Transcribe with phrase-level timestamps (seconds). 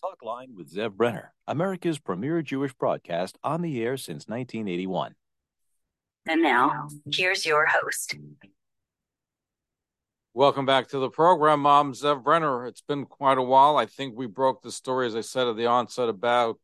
[0.00, 5.14] Talk Line with Zev Brenner, America's premier Jewish broadcast on the air since 1981.
[6.28, 8.14] And now, here's your host.
[10.34, 11.66] Welcome back to the program.
[11.66, 12.66] I'm Zev Brenner.
[12.66, 13.78] It's been quite a while.
[13.78, 16.60] I think we broke the story, as I said at the onset, about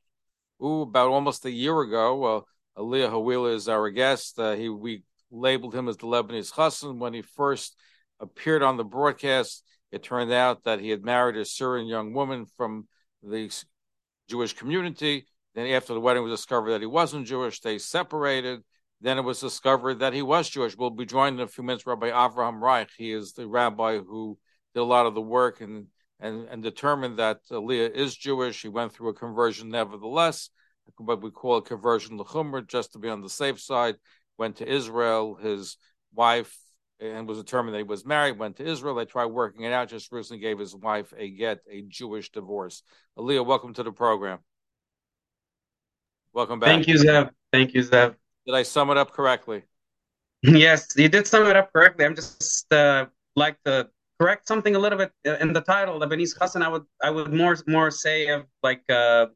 [0.63, 2.25] ooh, about almost a year ago.
[2.25, 4.39] Uh, Aliyah Hawila is our guest.
[4.39, 7.77] Uh, he we labeled him as the Lebanese Chassan when he first
[8.21, 9.65] appeared on the broadcast.
[9.91, 12.89] It turned out that he had married a Syrian young woman from
[13.23, 13.51] the
[14.29, 15.27] Jewish community.
[15.55, 17.61] Then, after the wedding, was discovered that he wasn't Jewish.
[17.61, 18.63] They separated.
[19.01, 20.77] Then it was discovered that he was Jewish.
[20.77, 22.91] We'll be joined in a few minutes, Rabbi Avraham Reich.
[22.97, 24.39] He is the rabbi who
[24.75, 25.87] did a lot of the work and
[26.21, 28.63] and, and determined that Leah is Jewish.
[28.63, 30.51] He went through a conversion, nevertheless,
[30.97, 33.97] what we call a conversion lechumra, just to be on the safe side.
[34.39, 35.35] Went to Israel.
[35.35, 35.77] His
[36.15, 36.57] wife
[37.03, 38.95] and was determined that he was married, went to Israel.
[38.95, 39.89] They tried working it out.
[39.89, 42.83] Just recently gave his wife a get, a Jewish divorce.
[43.19, 44.39] Aaliyah, welcome to the program.
[46.33, 46.69] Welcome back.
[46.69, 47.31] Thank you, Zev.
[47.53, 48.15] Thank you, Zev.
[48.47, 49.63] Did I sum it up correctly?
[50.43, 52.05] yes, you did sum it up correctly.
[52.05, 53.89] I'm just uh, like to
[54.23, 57.57] correct something a little bit in the title, Lebanese Chassan, I would I would more
[57.67, 59.27] more say of like uh,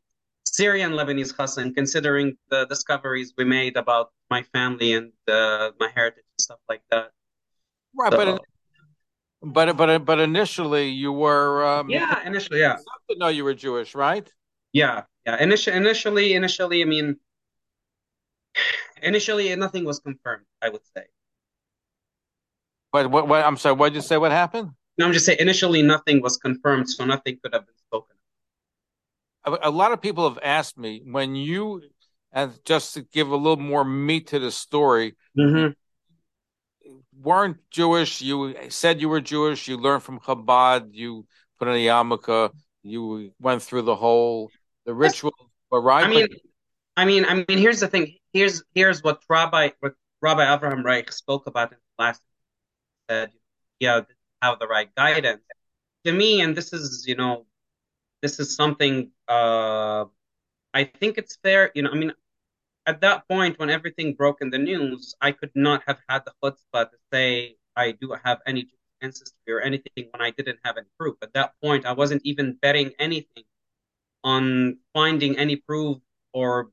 [0.44, 6.24] Syrian Lebanese Chassan, considering the discoveries we made about my family and uh, my heritage
[6.24, 7.10] and stuff like that.
[7.98, 8.42] Right, so, but
[9.42, 12.76] but but but initially you were um, yeah initially yeah
[13.10, 14.30] to know you were Jewish, right?
[14.72, 15.42] Yeah, yeah.
[15.42, 17.16] Initially, initially, initially, I mean,
[19.02, 20.44] initially nothing was confirmed.
[20.60, 21.04] I would say.
[22.92, 23.28] But what?
[23.28, 23.44] What?
[23.44, 23.76] I'm sorry.
[23.76, 24.18] What did you say?
[24.18, 24.70] What happened?
[24.98, 25.38] No, I'm just saying.
[25.40, 28.16] Initially, nothing was confirmed, so nothing could have been spoken.
[29.44, 31.82] A, a lot of people have asked me when you,
[32.32, 35.14] and just to give a little more meat to the story.
[35.38, 35.72] Mm-hmm
[37.22, 38.20] weren't Jewish.
[38.20, 39.68] You said you were Jewish.
[39.68, 40.90] You learned from Chabad.
[40.92, 41.26] You
[41.58, 42.50] put on a yarmulke.
[42.82, 44.50] You went through the whole
[44.84, 45.32] the ritual.
[45.70, 46.26] But right, I mean,
[46.96, 47.58] I mean, I mean.
[47.58, 48.16] Here's the thing.
[48.32, 52.22] Here's here's what Rabbi what Rabbi Avraham Reich spoke about in the last
[53.10, 53.30] said.
[53.80, 54.02] Yeah,
[54.42, 55.42] have the right guidance.
[56.04, 57.46] To me, and this is you know,
[58.22, 59.10] this is something.
[59.28, 60.04] uh
[60.72, 61.72] I think it's fair.
[61.74, 62.12] You know, I mean,
[62.86, 66.32] at that point, when everything broke in the news, I could not have had the
[66.42, 68.68] chutzpah to say I do have any
[69.02, 71.16] ancestry or anything when I didn't have any proof.
[71.22, 73.44] At that point, I wasn't even betting anything
[74.24, 75.98] on finding any proof
[76.32, 76.70] or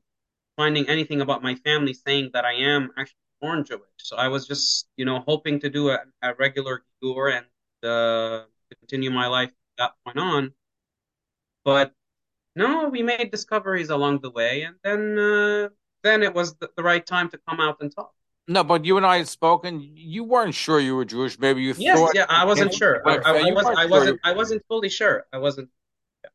[0.56, 3.88] finding anything about my family saying that I am actually born Jewish.
[3.98, 7.46] So I was just, you know, hoping to do a, a regular tour and
[7.88, 8.44] uh,
[8.80, 10.52] continue my life from that point on.
[11.64, 11.92] But
[12.56, 15.68] no, we made discoveries along the way, and then uh,
[16.04, 18.12] then it was the, the right time to come out and talk.
[18.46, 19.80] No, but you and I had spoken.
[19.80, 21.38] You weren't sure you were Jewish.
[21.38, 22.12] Maybe you yes, thought.
[22.14, 23.06] yeah, I wasn't sure.
[23.08, 24.20] I, I, I, was, I wasn't.
[24.22, 25.24] I wasn't fully sure.
[25.32, 25.70] I wasn't.
[26.22, 26.30] Yeah.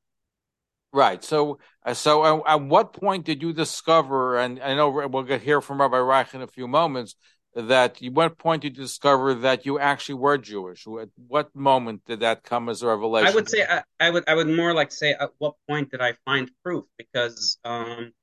[0.92, 1.24] Right.
[1.24, 4.40] So, uh, so uh, at what point did you discover?
[4.40, 7.16] And I know we'll get here from Rabbi Reich in a few moments.
[7.56, 10.88] That you, what point did you discover that you actually were Jewish?
[10.88, 13.28] At what moment did that come as a revelation?
[13.28, 16.00] I would say I, I would I would more like say at what point did
[16.00, 16.86] I find proof?
[16.98, 18.14] Because um,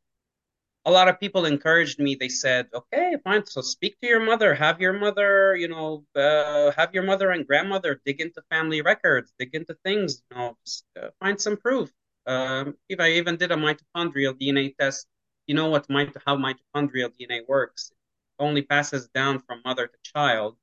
[0.86, 2.14] a lot of people encouraged me.
[2.16, 3.44] They said, "Okay, fine.
[3.46, 4.54] So speak to your mother.
[4.54, 9.32] Have your mother, you know, uh, have your mother and grandmother dig into family records,
[9.38, 10.22] dig into things.
[10.30, 11.92] You know, just, uh, find some proof."
[12.26, 15.06] Um, if I even did a mitochondrial DNA test,
[15.46, 17.90] you know what mit- how mitochondrial DNA works.
[17.92, 20.56] It only passes down from mother to child.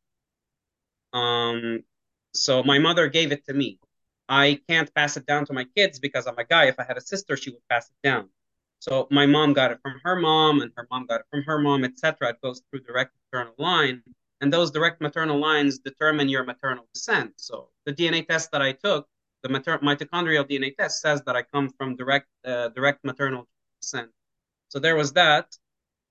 [1.13, 1.83] Um,
[2.33, 3.79] so my mother gave it to me.
[4.29, 6.65] I can't pass it down to my kids because I'm a guy.
[6.65, 8.29] If I had a sister, she would pass it down.
[8.83, 11.57] So my mom got it from her mom, and her mom got it from her
[11.57, 12.31] mom, etc.
[12.31, 14.03] It goes through direct maternal line,
[14.41, 17.31] and those direct maternal lines determine your maternal descent.
[17.37, 19.07] So the DNA test that I took,
[19.41, 23.47] the mater- mitochondrial DNA test, says that I come from direct uh, direct maternal
[23.79, 24.11] descent.
[24.67, 25.47] So there was that.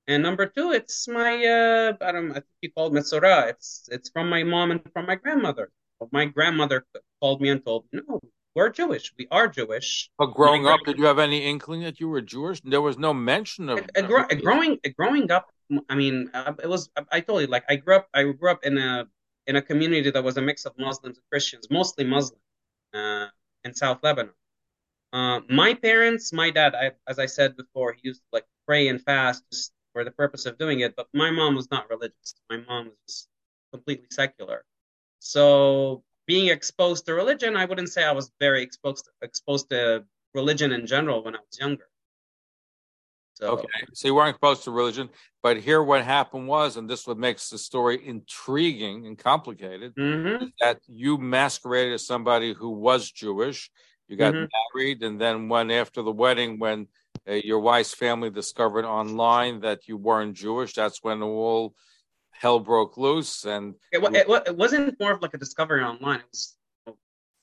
[0.06, 3.50] And number two, it's my uh, I don't I think you called mesorah.
[3.50, 5.70] It's it's from my mom and from my grandmother.
[6.10, 6.86] My grandmother
[7.20, 8.18] called me and told me, no,
[8.54, 9.12] we're Jewish.
[9.18, 10.10] We are Jewish.
[10.18, 12.60] But growing up, did you have any inkling that you were Jewish?
[12.62, 15.50] There was no mention of a, a, a growing growing up.
[15.88, 16.90] I mean, uh, it was.
[17.10, 18.08] I told you, like I grew up.
[18.12, 19.06] I grew up in a
[19.46, 22.38] in a community that was a mix of Muslims and Christians, mostly Muslim,
[22.94, 23.26] uh,
[23.64, 24.34] in South Lebanon.
[25.12, 28.88] Uh, my parents, my dad, I, as I said before, he used to like pray
[28.88, 30.94] and fast just for the purpose of doing it.
[30.96, 32.34] But my mom was not religious.
[32.48, 33.28] My mom was
[33.72, 34.64] completely secular.
[35.18, 40.04] So being exposed to religion, I wouldn't say I was very exposed exposed to
[40.34, 41.88] religion in general when I was younger.
[43.34, 45.08] So, okay, so you weren't exposed to religion,
[45.42, 50.46] but here what happened was, and this what makes the story intriguing and complicated, mm-hmm.
[50.60, 53.70] that you masqueraded as somebody who was Jewish.
[54.06, 54.46] You got mm-hmm.
[54.74, 56.88] married, and then when after the wedding, when
[57.28, 61.74] uh, your wife's family discovered online that you weren't Jewish, that's when all
[62.42, 63.44] hell broke loose.
[63.44, 66.18] And it, it, it wasn't more of like a discovery online.
[66.18, 66.56] It was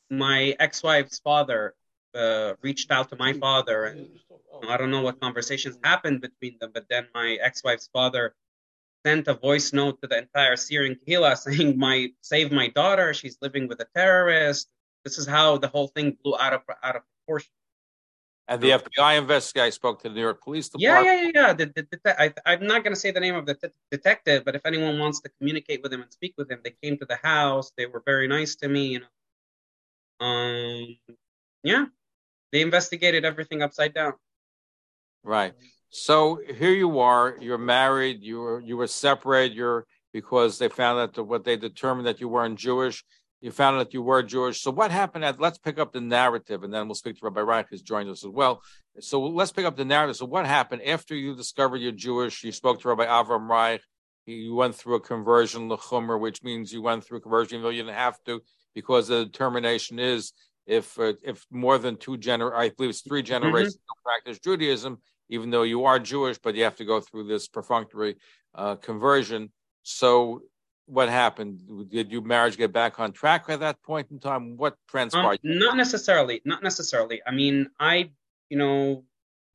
[0.09, 1.73] my ex-wife's father
[2.13, 4.09] uh, reached out to my father, and
[4.67, 8.35] I don't know what conversations happened between them, but then my ex-wife's father
[9.05, 13.13] sent a voice note to the entire Syrian Kehila saying, "My save my daughter.
[13.13, 14.67] She's living with a terrorist."
[15.05, 17.51] This is how the whole thing blew out of out of proportion.
[18.49, 21.05] And the FBI investigator spoke to the New York Police Department.
[21.05, 21.53] Yeah, yeah, yeah.
[21.53, 24.43] The, the, the, I, am not going to say the name of the t- detective,
[24.43, 27.05] but if anyone wants to communicate with him and speak with him, they came to
[27.05, 27.71] the house.
[27.77, 28.87] They were very nice to me.
[28.87, 30.97] You know, um,
[31.63, 31.85] yeah,
[32.51, 34.13] they investigated everything upside down.
[35.23, 35.53] Right.
[35.89, 37.37] So here you are.
[37.39, 38.23] You're married.
[38.23, 39.55] You were you were separated.
[39.55, 43.03] You're because they found out that what they determined that you weren't Jewish.
[43.41, 44.61] You found out that you were Jewish.
[44.61, 45.23] So what happened?
[45.23, 48.09] At, let's pick up the narrative, and then we'll speak to Rabbi Reich, who's joined
[48.09, 48.61] us as well.
[48.99, 50.17] So let's pick up the narrative.
[50.17, 52.43] So what happened after you discovered you're Jewish?
[52.43, 53.81] You spoke to Rabbi Avram Reich.
[54.25, 57.83] You went through a conversion lechumra, which means you went through conversion, even though you
[57.83, 58.41] didn't have to,
[58.75, 60.33] because the determination is
[60.67, 63.27] if uh, if more than two gener, I believe it's three mm-hmm.
[63.27, 64.03] generations mm-hmm.
[64.03, 64.99] practice Judaism,
[65.29, 68.17] even though you are Jewish, but you have to go through this perfunctory
[68.53, 69.51] uh, conversion.
[69.83, 70.41] So
[70.89, 71.89] what happened?
[71.89, 74.57] Did your marriage get back on track at that point in time?
[74.57, 75.39] What transpired?
[75.43, 76.41] Um, not necessarily.
[76.45, 77.21] Not necessarily.
[77.25, 78.11] I mean, I,
[78.49, 79.03] you know,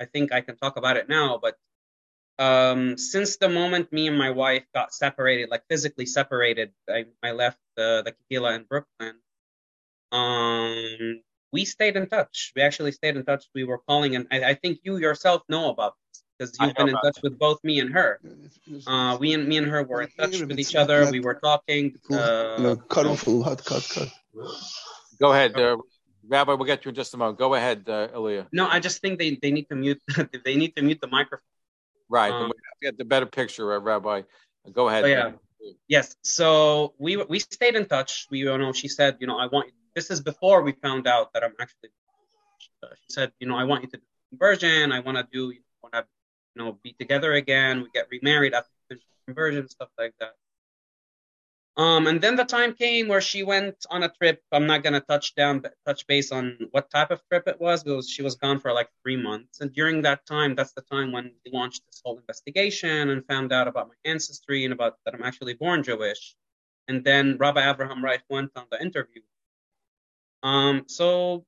[0.00, 1.56] I think I can talk about it now, but
[2.38, 7.32] um, since the moment me and my wife got separated, like physically separated, I, I
[7.32, 9.16] left the, the Kehila in Brooklyn.
[10.12, 11.22] Um,
[11.52, 12.52] we stayed in touch.
[12.56, 13.44] We actually stayed in touch.
[13.54, 15.94] We were calling, and I, I think you yourself know about
[16.38, 18.20] because you've been in touch with both me and her.
[18.86, 21.10] Uh, we and me and her were in touch with each other.
[21.10, 21.96] We were talking.
[22.10, 24.08] Uh, cut off, cut, cut, cut.
[25.20, 25.76] Go ahead, uh,
[26.26, 26.54] Rabbi.
[26.54, 27.38] We'll get you in just a moment.
[27.38, 28.48] Go ahead, uh, Ilya.
[28.52, 30.02] No, I just think they, they need to mute.
[30.44, 31.44] they need to mute the microphone.
[32.08, 32.32] Right.
[32.32, 32.52] Um,
[32.82, 34.22] get the better picture, uh, Rabbi.
[34.72, 35.08] Go ahead.
[35.08, 35.32] yeah.
[35.88, 36.14] Yes.
[36.22, 38.26] So we we stayed in touch.
[38.30, 41.32] We you know she said you know I want this is before we found out
[41.32, 41.90] that I'm actually.
[42.82, 44.92] Uh, she said you know I want you to do conversion.
[44.92, 46.04] I want to do want to
[46.54, 47.82] you know, be together again.
[47.82, 48.70] We get remarried after
[49.26, 50.34] conversion, stuff like that.
[51.76, 54.40] Um, and then the time came where she went on a trip.
[54.52, 58.08] I'm not gonna touch down, touch base on what type of trip it was because
[58.08, 59.60] she was gone for like three months.
[59.60, 63.52] And during that time, that's the time when we launched this whole investigation and found
[63.52, 66.36] out about my ancestry and about that I'm actually born Jewish.
[66.86, 69.22] And then Rabbi Abraham Reich went on the interview.
[70.44, 71.44] Um, so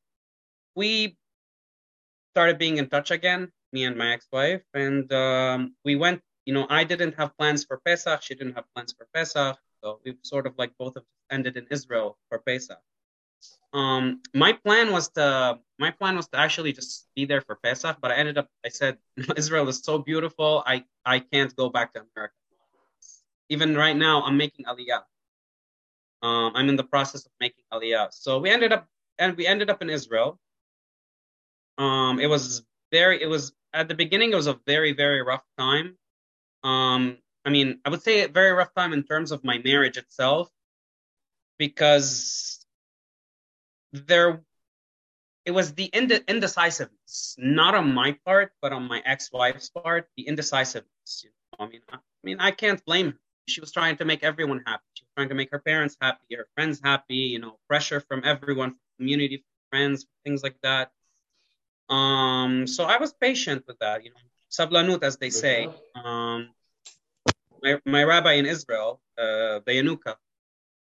[0.75, 1.17] we
[2.33, 6.21] started being in touch again me and my ex-wife, and um, we went.
[6.49, 8.19] You know, I didn't have plans for Pesach.
[8.27, 9.57] She didn't have plans for Pesach.
[9.81, 11.05] So we sort of like both of
[11.37, 12.79] ended in Israel for Pesach.
[13.73, 15.27] Um, my plan was to
[15.85, 18.49] my plan was to actually just be there for Pesach, but I ended up.
[18.65, 18.99] I said
[19.43, 20.63] Israel is so beautiful.
[20.75, 22.35] I I can't go back to America.
[23.55, 25.03] Even right now, I'm making Aliyah.
[26.23, 28.09] Um, I'm in the process of making Aliyah.
[28.13, 28.89] So we ended up
[29.19, 30.31] and we ended up in Israel.
[31.79, 35.45] Um, it was very it was at the beginning it was a very very rough
[35.59, 35.97] time.
[36.65, 39.97] Um i mean i would say a very rough time in terms of my marriage
[39.97, 40.51] itself
[41.59, 42.67] because
[43.93, 44.43] there
[45.45, 50.27] it was the ind- indecisiveness not on my part but on my ex-wife's part the
[50.27, 51.65] indecisiveness you know?
[51.65, 53.19] i mean I, I mean i can't blame her.
[53.49, 54.83] She was trying to make everyone happy.
[54.95, 58.23] She was trying to make her parents happy her friends happy you know pressure from
[58.25, 60.91] everyone from community friends things like that
[61.89, 64.17] um, so I was patient with that, you know,
[64.51, 65.69] sablanut, as they say.
[65.95, 66.51] Um,
[67.63, 70.17] my, my rabbi in Israel, uh, the Yanuka,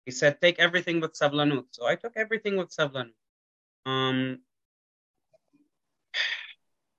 [0.05, 1.65] he said, take everything with sablanut.
[1.71, 3.13] So I took everything with sablanut.
[3.85, 4.39] Um,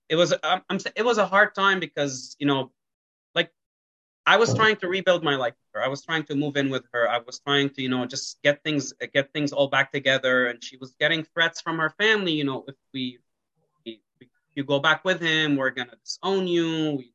[0.08, 2.72] it was I'm, I'm, it was a hard time because you know,
[3.34, 3.50] like
[4.26, 5.84] I was trying to rebuild my life with her.
[5.84, 7.08] I was trying to move in with her.
[7.08, 10.46] I was trying to you know just get things get things all back together.
[10.46, 12.32] And she was getting threats from her family.
[12.32, 13.18] You know, if we
[14.56, 16.92] you go back with him, we're gonna disown you.
[16.92, 17.12] We,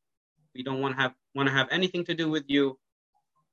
[0.55, 2.77] we don't want to have want to have anything to do with you.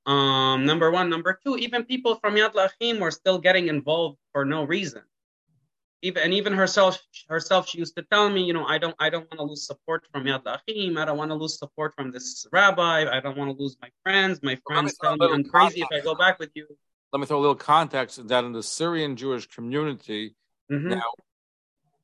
[0.05, 4.45] Um, number one, number two, even people from Yad L'Achim were still getting involved for
[4.45, 5.01] no reason.
[6.01, 9.09] Even and even herself, herself, she used to tell me, you know, I don't, I
[9.09, 10.97] don't want to lose support from Yad L'Achim.
[10.97, 13.05] I don't want to lose support from this rabbi.
[13.11, 14.41] I don't want to lose my friends.
[14.41, 16.67] My friends tell me I'm crazy if I go back with you.
[17.11, 20.35] Let me throw a little context that in the Syrian Jewish community,
[20.71, 20.89] mm-hmm.
[20.89, 21.11] now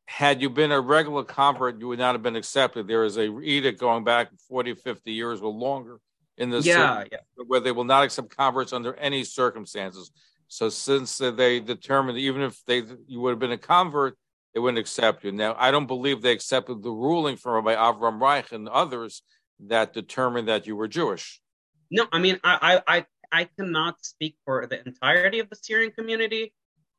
[0.05, 2.87] had you been a regular convert, you would not have been accepted.
[2.87, 5.99] There is a edict going back 40, 50 years or longer
[6.37, 7.19] in this yeah, yeah.
[7.47, 10.11] where they will not accept converts under any circumstances.
[10.47, 14.17] So since they determined even if they you would have been a convert,
[14.53, 15.31] they wouldn't accept you.
[15.31, 19.23] Now, I don't believe they accepted the ruling from Rabbi Avram Reich and others
[19.67, 21.41] that determined that you were Jewish.
[21.89, 26.53] No, I mean, I, I, I cannot speak for the entirety of the Syrian community,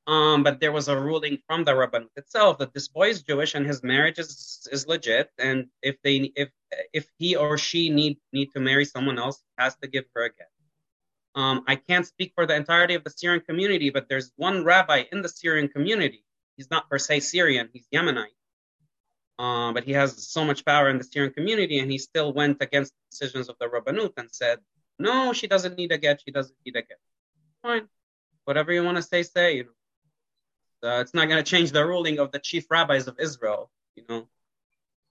[0.06, 3.54] um, but there was a ruling from the Rabbanut itself that this boy is Jewish
[3.54, 6.50] and his marriage is is legit, and if they if
[6.92, 10.28] if he or she need need to marry someone else, has to give her a
[10.28, 10.50] get.
[11.34, 15.04] Um, I can't speak for the entirety of the Syrian community, but there's one rabbi
[15.10, 16.22] in the Syrian community.
[16.56, 18.36] He's not per se Syrian; he's Yemenite,
[19.38, 22.58] uh, but he has so much power in the Syrian community, and he still went
[22.60, 24.58] against the decisions of the Rabbanut and said,
[24.98, 26.20] "No, she doesn't need a get.
[26.20, 27.00] She doesn't need a get.
[27.62, 27.88] Fine,
[28.44, 29.56] whatever you want to say, say.
[29.56, 29.70] You know,
[30.84, 33.70] uh, it's not going to change the ruling of the chief rabbis of Israel.
[33.96, 34.28] You know."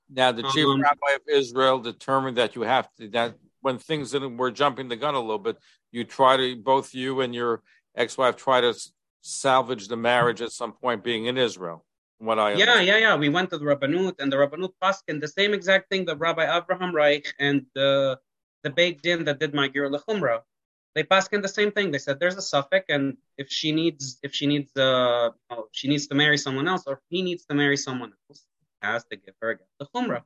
[0.09, 4.13] Now, the chief um, rabbi of Israel determined that you have to that when things
[4.13, 5.57] were jumping the gun a little bit,
[5.91, 7.63] you try to both you and your
[7.95, 8.73] ex-wife try to
[9.21, 11.85] salvage the marriage at some point being in Israel.
[12.19, 15.27] What I yeah yeah yeah we went to the Rabbanut and the Rabbanut Paskin the
[15.27, 18.19] same exact thing that Rabbi Abraham Reich and the
[18.63, 20.41] the Beit Din that did my Ger Lechumra.
[20.95, 21.91] They Paskin the same thing.
[21.91, 25.87] They said there's a suffix, and if she needs if she needs uh oh, she
[25.87, 28.45] needs to marry someone else or he needs to marry someone else,
[28.81, 30.21] has to give her the Chumrah.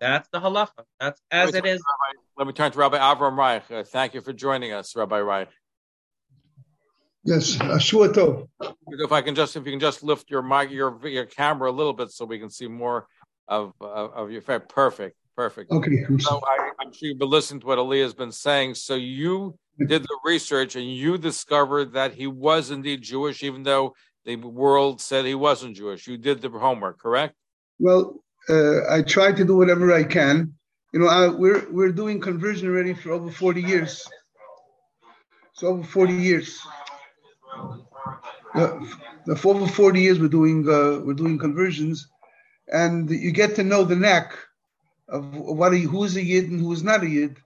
[0.00, 0.84] That's the halacha.
[1.00, 1.80] That's as it is.
[1.80, 3.70] Rabbi, let me turn to Rabbi Avram Reich.
[3.70, 5.48] Uh, thank you for joining us, Rabbi Reich.
[7.24, 8.48] Yes, uh, sure, Tov.
[8.88, 11.72] If I can just, if you can just lift your mic, your your camera a
[11.72, 13.06] little bit, so we can see more
[13.46, 14.62] of of, of your face.
[14.68, 15.70] Perfect, perfect.
[15.70, 16.04] Okay.
[16.18, 18.74] So I, am sure you've been listening to what Ali has been saying.
[18.74, 23.94] So you did the research and you discovered that he was indeed Jewish, even though
[24.24, 26.06] the world said he wasn't Jewish.
[26.06, 27.34] You did the homework, correct?
[27.78, 30.54] Well, uh, I try to do whatever I can.
[30.92, 34.06] You know, I, we're we're doing conversion already for over 40 years.
[35.54, 36.60] So over 40 years.
[38.54, 38.80] Uh,
[39.36, 42.08] for over 40 years, we're doing uh, we're doing conversions,
[42.68, 44.36] and you get to know the neck
[45.12, 47.36] of what who is a yid and who is not a yid,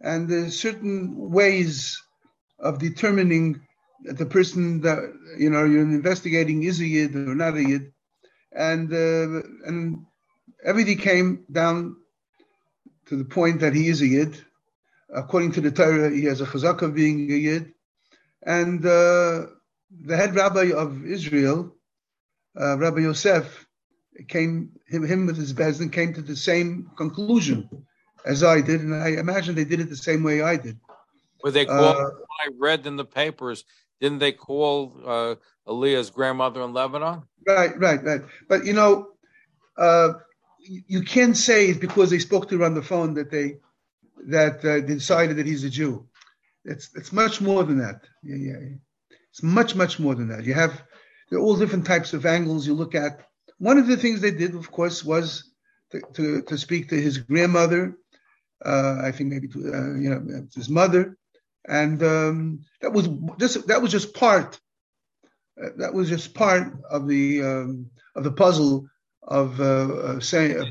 [0.00, 2.02] and there's certain ways
[2.58, 3.60] of determining
[4.04, 4.98] that the person that
[5.38, 7.92] you know you're investigating is a yid or not a yid,
[8.52, 10.06] and uh, and
[10.64, 11.96] everything came down
[13.06, 14.42] to the point that he is a yid.
[15.14, 17.74] According to the Torah, he has a chazak of being a yid.
[18.42, 19.46] And uh,
[20.02, 21.76] the head rabbi of Israel,
[22.60, 23.63] uh, Rabbi Yosef,
[24.28, 27.68] came him, him with his bezdin came to the same conclusion
[28.24, 30.78] as I did, and I imagine they did it the same way I did.
[31.42, 31.96] Were they called?
[31.96, 32.10] Uh,
[32.44, 33.64] I read in the papers.
[34.00, 35.34] Didn't they call uh,
[35.68, 37.22] Aaliyah's grandmother in Lebanon?
[37.46, 38.22] Right, right, right.
[38.48, 39.08] But you know,
[39.76, 40.14] uh,
[40.58, 43.56] you can't say it's because they spoke to her on the phone that they
[44.26, 46.06] that uh, decided that he's a Jew.
[46.64, 48.00] It's it's much more than that.
[48.22, 48.76] Yeah, yeah,
[49.30, 50.44] It's much much more than that.
[50.44, 50.82] You have
[51.28, 53.28] there are all different types of angles you look at.
[53.58, 55.50] One of the things they did, of course, was
[55.90, 57.96] to, to, to speak to his grandmother.
[58.64, 61.18] Uh, I think maybe to uh, you know his mother,
[61.68, 63.08] and um, that was
[63.38, 64.58] just that was just part.
[65.62, 68.88] Uh, that was just part of the um, of the puzzle
[69.22, 70.56] of uh, saying.
[70.56, 70.68] Of,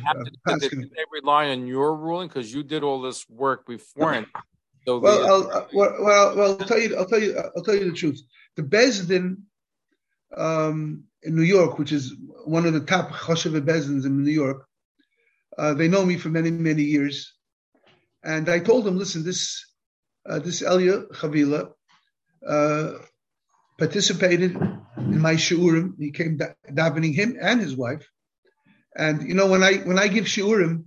[0.47, 4.27] of did, they rely on your ruling because you did all this work beforehand?
[4.85, 7.63] So well, the, I'll, uh, well, well, well, I'll tell you, I'll tell you, I'll
[7.63, 8.21] tell you the truth.
[8.55, 9.37] The Bezdin
[10.35, 12.13] um, in New York, which is
[12.45, 14.65] one of the top Choshev Bezins in New York,
[15.57, 17.33] uh, they know me for many, many years,
[18.23, 19.63] and I told them, listen, this
[20.29, 21.71] uh, this Elia Chavila
[22.47, 22.93] uh,
[23.77, 24.55] participated
[24.97, 25.93] in my shiurim.
[25.99, 26.39] He came
[26.71, 28.07] davening him and his wife,
[28.95, 30.85] and you know, when I when I give shiurim,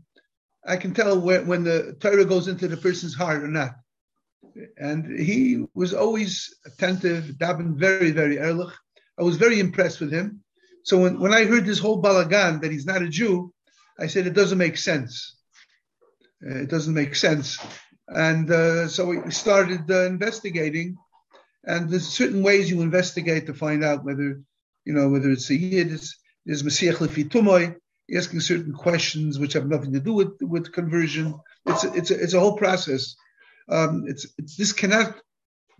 [0.66, 3.70] I can tell when, when the Torah goes into the person's heart or not.
[4.78, 8.72] And he was always attentive, daven very, very ehrlich.
[9.18, 10.42] I was very impressed with him.
[10.82, 13.52] So when, when I heard this whole balagan that he's not a Jew,
[13.98, 15.36] I said it doesn't make sense.
[16.44, 17.58] Uh, it doesn't make sense.
[18.08, 20.96] And uh, so we started uh, investigating.
[21.64, 24.40] And there's certain ways you investigate to find out whether,
[24.84, 27.76] you know, whether it's a yid, there's, there's Masiach Lefi
[28.14, 31.34] asking certain questions which have nothing to do with, with conversion.
[31.66, 33.16] It's a, it's a, it's a whole process.
[33.68, 35.16] Um, it's, it's, this cannot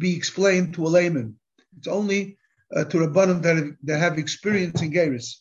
[0.01, 1.39] be explained to a layman.
[1.79, 2.39] It's only
[2.75, 5.41] uh, to rabbanim that have, that have experience in gerus.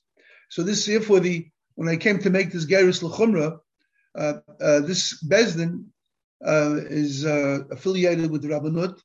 [0.49, 3.59] So this is therefore the when I came to make this gerus lechumra,
[4.15, 5.85] uh, uh, this bezdin
[6.45, 8.99] uh, is uh, affiliated with rabbanut,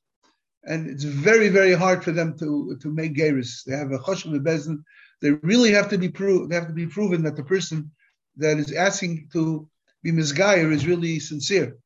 [0.63, 3.63] and it's very very hard for them to to make gerus.
[3.65, 4.83] They have a choshev bezdin
[5.21, 6.49] they really have to be proved.
[6.49, 7.91] They have to be proven that the person
[8.37, 9.69] that is asking to
[10.03, 11.77] be misgayer is really sincere.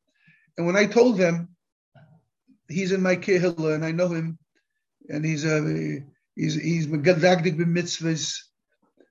[0.58, 1.50] And when I told them
[2.70, 4.40] he's in my kehillah and I know him,
[5.10, 6.04] and he's a
[6.36, 8.38] he's he's megadagdik b'mitzvahs,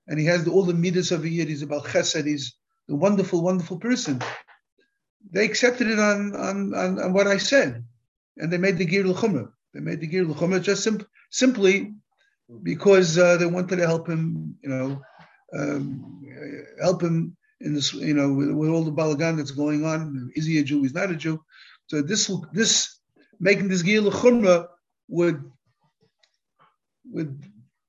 [0.07, 1.49] and he has the, all the midas of a yid.
[1.49, 2.25] He's about chesed.
[2.25, 2.55] He's
[2.89, 4.21] a wonderful, wonderful person.
[5.31, 7.83] They accepted it on on, on, on what I said,
[8.37, 9.49] and they made the gir l'chumrah.
[9.73, 11.93] They made the gir l'chumrah just sim- simply
[12.63, 15.01] because uh, they wanted to help him, you know,
[15.53, 16.23] um,
[16.81, 20.31] help him in this, you know, with, with, all the balagan that's going on.
[20.35, 20.81] Is he a Jew?
[20.81, 21.43] He's not a Jew.
[21.87, 22.99] So this, this
[23.39, 24.67] making this gir l'chumrah
[25.07, 25.51] would
[27.11, 27.43] would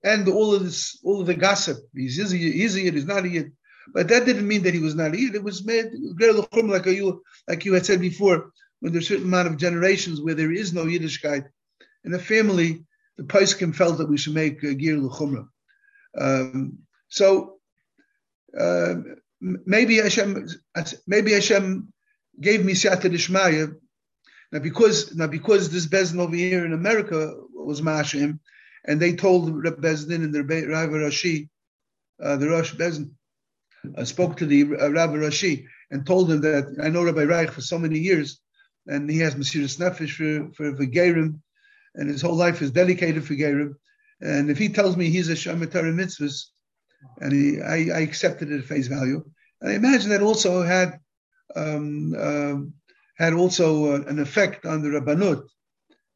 [0.04, 1.78] end all of this, all of the gossip.
[1.94, 3.52] He's is he, is he, he's not a yid.
[3.92, 5.34] But that didn't mean that he was not a yid.
[5.34, 5.86] It was made
[6.18, 10.34] like you, like you had said before, when there's a certain amount of generations where
[10.34, 11.46] there is no Yiddishkeit
[12.04, 12.84] in a family,
[13.16, 15.48] the Paiskim felt that we should make uh, Gir L'chumrah.
[16.18, 17.56] Um, so
[18.58, 18.94] uh,
[19.40, 20.48] maybe Hashem,
[21.06, 21.92] maybe Hashem
[22.40, 23.74] gave me Siyata Dishmaya.
[24.52, 28.38] Now because now because this Bezin over here in America was Mashim,
[28.86, 31.48] and they told Reb Bezdin and the Rabbi Rashi,
[32.22, 33.10] uh, the Rosh Bezdin,
[33.96, 37.50] uh, spoke to the uh, Rabbi Rashi and told him that I know Rabbi Reich
[37.50, 38.40] for so many years,
[38.86, 41.40] and he has Mesiris Nefesh for for, for Gerim,
[41.94, 43.74] and his whole life is dedicated for Gerim.
[44.20, 46.46] And if he tells me he's a Shemitah mitzvahs,
[47.20, 49.24] and he, I, I, accepted it at face value.
[49.60, 50.98] And I imagine that also had
[51.54, 52.56] um, uh,
[53.16, 55.46] had also uh, an effect on the Rabbanut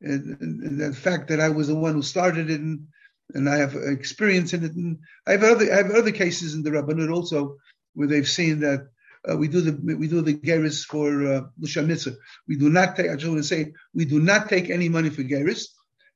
[0.00, 2.86] the fact that I was the one who started it and,
[3.34, 4.72] and I have experience in it.
[4.72, 7.56] And I have other I have other cases in the Rabbanut also
[7.94, 8.88] where they've seen that
[9.30, 11.42] uh, we do the we do the geris for uh,
[11.82, 12.16] Mitzvah.
[12.48, 13.10] We do not take.
[13.10, 15.66] I just want to say we do not take any money for geris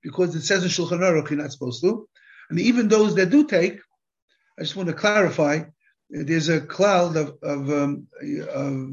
[0.03, 2.09] because it says in Shulchan Aruch you're not supposed to.
[2.51, 3.79] And even those that do take,
[4.59, 5.65] I just want to clarify.
[6.11, 8.07] There's a cloud of of, um,
[8.53, 8.91] of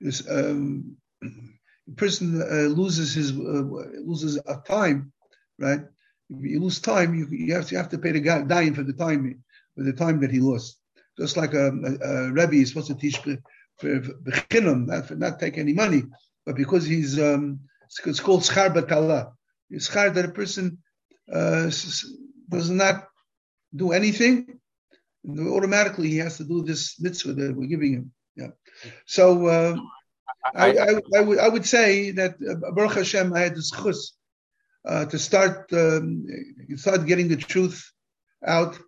[0.00, 0.96] this, um,
[1.96, 3.64] person uh, loses his uh,
[4.04, 5.12] loses a time,
[5.58, 5.80] right?
[6.28, 8.82] You lose time, you, you have to you have to pay the guy dying for
[8.82, 9.44] the time
[9.76, 10.78] for the time that he lost.
[11.18, 13.36] Just like a, a, a rebbe is supposed to teach for
[13.78, 16.04] bechinam, not for not take any money,
[16.46, 19.32] but because he's um, it's, it's called schar batala.
[19.70, 20.78] It's that a person
[21.32, 21.70] uh,
[22.48, 23.08] does not
[23.74, 24.60] do anything,
[25.28, 28.12] automatically he has to do this mitzvah that we're giving him.
[28.36, 28.50] Yeah.
[29.06, 29.46] So.
[29.46, 29.76] Uh,
[30.54, 34.12] I, I, I, would, I would say that uh, Baruch Hashem, I had this chus
[34.86, 36.26] uh, to start um,
[36.76, 37.90] start getting the truth
[38.46, 38.78] out.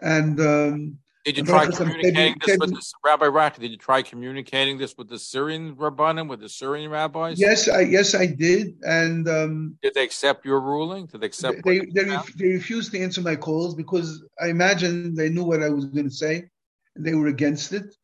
[0.00, 3.58] And um, did you try communicating this with the, Rabbi Rack?
[3.58, 7.38] Did you try communicating this with the Syrian rabbanim, with the Syrian rabbis?
[7.38, 8.76] Yes, I yes I did.
[8.82, 11.06] And um, did they accept your ruling?
[11.06, 11.64] Did they accept?
[11.64, 15.62] They they, ref, they refused to answer my calls because I imagine they knew what
[15.62, 16.48] I was going to say,
[16.96, 17.94] and they were against it.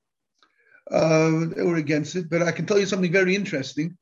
[0.91, 2.29] Uh, were against it.
[2.29, 3.97] But I can tell you something very interesting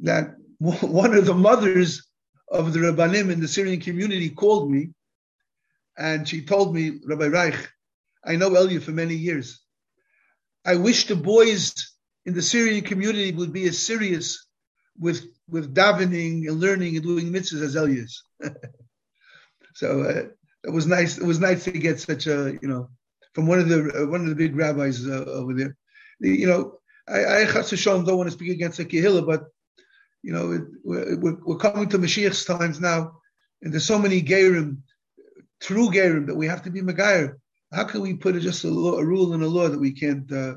[0.00, 2.06] that one of the mothers
[2.50, 4.90] of the Rabbanim in the Syrian community called me
[6.00, 7.70] and she told me, Rabbi Reich,
[8.24, 9.60] I know Elia for many years.
[10.64, 11.94] I wish the boys
[12.24, 14.46] in the Syrian community would be as serious
[14.98, 18.22] with with davening and learning and doing mitzvahs as Elia is.
[19.74, 20.22] so uh,
[20.64, 21.18] it was nice.
[21.18, 22.90] It was nice to get such a you know
[23.34, 25.76] from one of the uh, one of the big rabbis uh, over there.
[26.20, 29.44] You know, I, I don't want to speak against the Kehillah, but
[30.22, 33.12] you know, it, we're, we're, coming to Mashiach's times now,
[33.62, 34.78] and there's so many Gerim,
[35.60, 37.36] true Gerim, that we have to be Megayer.
[37.72, 39.92] How can we put a, just a, law, a, rule in a law that we
[39.92, 40.30] can't?
[40.30, 40.56] Uh,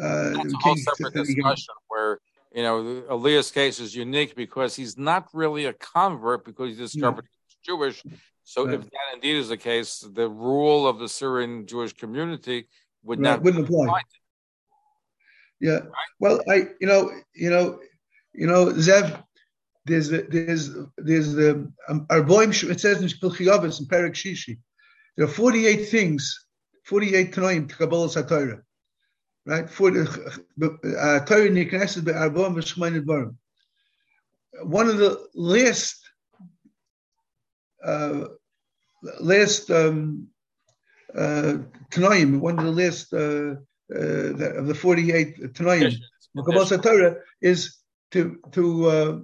[0.00, 2.20] uh, That's a whole separate discussion where
[2.54, 7.24] you know Elias' case is unique because he's not really a convert because he discovered
[7.24, 7.44] yeah.
[7.46, 8.02] he's Jewish.
[8.48, 8.76] So right.
[8.76, 12.66] if that indeed is the case, the rule of the Syrian Jewish community
[13.02, 13.32] would right.
[13.32, 14.00] not wouldn't apply.
[15.60, 15.72] Yeah.
[15.72, 16.12] Right?
[16.18, 17.78] Well, I you know you know
[18.32, 19.22] you know Zev.
[19.84, 22.70] There's there's there's the um, Arboim.
[22.70, 24.56] It says in Shpilchiyavis and Perik Shishi.
[25.18, 26.46] There are 48 things,
[26.86, 28.62] 48 tanoim to Kabbalah Satorah.
[29.44, 29.68] Right?
[29.68, 30.04] For the
[30.98, 33.36] uh, Torah Nikneset be Arboim v'Shemayin Barim.
[34.62, 36.07] One of the last uh,
[39.20, 40.28] last um,
[41.14, 41.54] uh,
[41.94, 43.54] one of the last uh,
[43.94, 45.94] uh, of the 48 Tanaim,
[46.36, 47.76] Kabbalah Torah is
[48.10, 49.18] to to uh,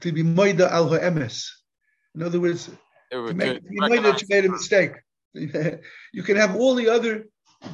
[0.00, 1.50] to be Maida al Ha'emes.
[2.14, 2.70] In other words,
[3.10, 4.92] to make, to be that you made a mistake.
[5.34, 7.26] you can have all the other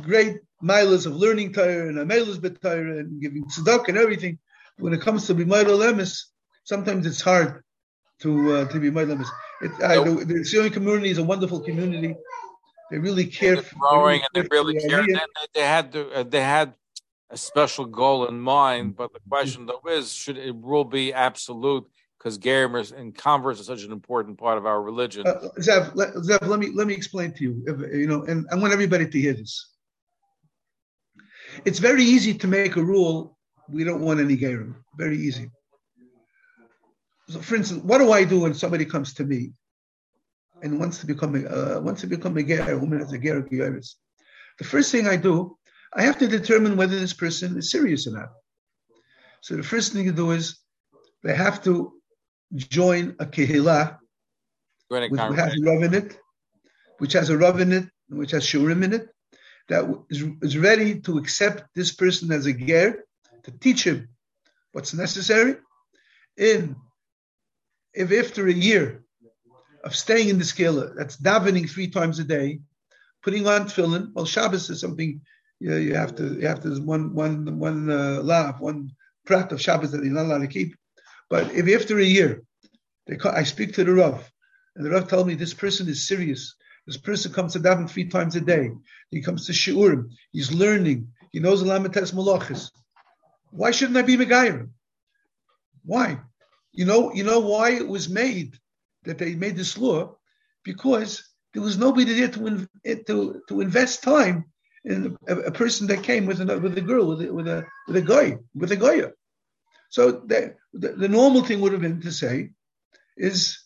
[0.02, 4.38] great milas of learning Torah and amelas bet Torah and giving tzedakah and everything.
[4.78, 6.22] When it comes to be Maida Emes,
[6.64, 7.62] sometimes it's hard
[8.20, 9.26] to uh, to be Emes.
[9.62, 12.14] It, the, the Syrian community is a wonderful community.
[12.90, 13.56] They really care.
[13.56, 15.06] They're growing and they really care.
[15.06, 15.18] They,
[15.54, 16.74] they, had to, uh, they had
[17.30, 21.86] a special goal in mind, but the question though is, should a rule be absolute
[22.18, 25.26] because Gerim and converse is such an important part of our religion.
[25.26, 27.62] Uh, Zev, let, Zev, let me let me explain to you.
[27.66, 29.66] If, you know, and I want everybody to hear this.
[31.64, 33.38] It's very easy to make a rule.
[33.68, 34.74] We don't want any Gerim.
[34.96, 35.50] Very easy.
[37.30, 39.52] So, for instance, what do I do when somebody comes to me
[40.62, 43.18] and wants to become a uh, wants to become a ger, a woman has a
[43.18, 43.40] ger?
[44.58, 45.56] The first thing I do,
[45.94, 48.30] I have to determine whether this person is serious or not.
[49.42, 50.58] So the first thing you do is
[51.22, 51.92] they have to
[52.56, 53.98] join a kehillah,
[54.88, 56.18] which has a rav in it,
[56.98, 59.08] which has a rav in it, which has shurim in it,
[59.68, 63.04] that is, is ready to accept this person as a ger,
[63.44, 64.08] to teach him
[64.72, 65.54] what's necessary.
[66.36, 66.74] In
[67.94, 69.04] if after a year
[69.84, 72.60] of staying in the scale, that's davening three times a day,
[73.22, 74.12] putting on tefillin.
[74.12, 75.20] Well, Shabbos is something
[75.58, 78.90] you, know, you have to you have to one one one uh, one
[79.26, 80.74] prat of Shabbos that you're not allowed to keep.
[81.28, 82.42] But if after a year,
[83.18, 84.30] call, I speak to the Rav,
[84.74, 86.54] and the Rav tells me this person is serious.
[86.86, 88.70] This person comes to daven three times a day.
[89.10, 90.10] He comes to shiurim.
[90.32, 91.08] He's learning.
[91.30, 92.70] He knows the lamites malachis.
[93.50, 94.70] Why shouldn't I be megayim?
[95.84, 96.20] Why?
[96.72, 98.56] You know, you know why it was made
[99.04, 100.16] that they made this law
[100.64, 104.44] because there was nobody there to eh, to to invest time
[104.84, 107.66] in a, a person that came with a with a girl with a, with a
[107.88, 109.12] with a guy with a goya.
[109.90, 112.50] So the, the, the normal thing would have been to say
[113.16, 113.58] is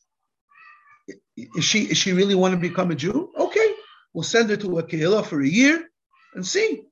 [1.36, 3.30] is she is she really want to become a Jew?
[3.38, 3.74] Okay,
[4.12, 5.84] we'll send her to a kehillah for a year
[6.34, 6.84] and see.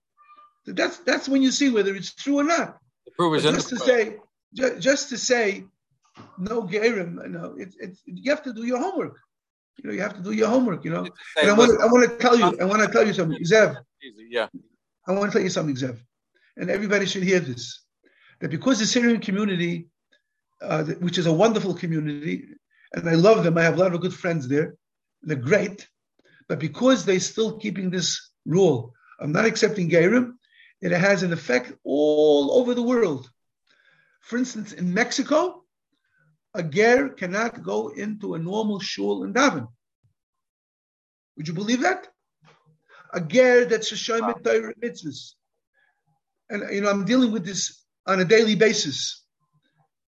[0.66, 2.78] That's that's when you see whether it's true or not.
[3.06, 4.18] The proof is just to say,
[4.54, 5.64] just, just to say,
[6.38, 7.14] no gerim.
[7.30, 9.18] No, it's it's you have to do your homework.
[9.78, 10.84] You know, you have to do your homework.
[10.84, 11.06] You know,
[11.40, 13.42] and I want to I want to tell you I want to tell you something,
[13.42, 13.76] Zev.
[14.28, 14.48] Yeah,
[15.06, 15.98] I want to tell you something, Zev,
[16.56, 17.82] and everybody should hear this.
[18.40, 19.88] That because the Syrian community,
[20.60, 22.48] uh, which is a wonderful community,
[22.94, 23.56] and I love them.
[23.56, 24.74] I have a lot of good friends there.
[25.22, 25.88] They're great,
[26.48, 30.32] but because they're still keeping this rule, I'm not accepting gerim.
[30.80, 33.30] It has an effect all over the world.
[34.20, 35.61] For instance, in Mexico,
[36.54, 39.66] a ger cannot go into a normal shul in daven.
[41.36, 42.08] Would you believe that?
[43.12, 45.34] A ger that's a shoymet Torah mitzvahs.
[46.50, 49.24] And you know, I'm dealing with this on a daily basis.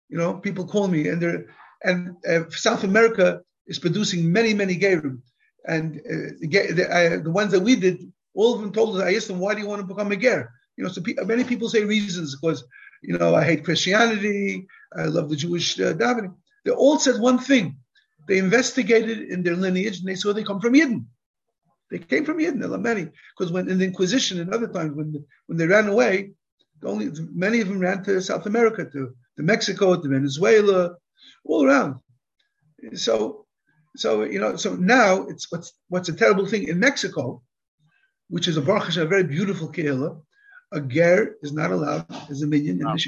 [0.09, 1.46] You know, people call me, and they're
[1.83, 5.20] and uh, South America is producing many, many gerim,
[5.66, 8.03] and uh, the, uh, the, ones that we did,
[8.35, 9.03] all of them told us.
[9.03, 11.14] I asked them, "Why do you want to become a ger?" You know, so pe-
[11.24, 12.64] many people say reasons because
[13.03, 16.35] you know, I hate Christianity, I love the Jewish uh, davening.
[16.64, 17.79] They all said one thing.
[18.27, 21.07] They investigated in their lineage and they saw they come from Yidden.
[21.90, 23.09] They came from Yidden, many.
[23.37, 26.33] Because when in the Inquisition and other times, when, when they ran away,
[26.85, 30.96] only many of them ran to South America, to, to Mexico, to Venezuela,
[31.44, 31.96] all around.
[32.94, 33.46] So,
[33.96, 37.42] so you know, so now it's what's what's a terrible thing in Mexico,
[38.29, 40.20] which is a a very beautiful kehillah
[40.72, 43.07] a ger is not allowed as a minion no, That's,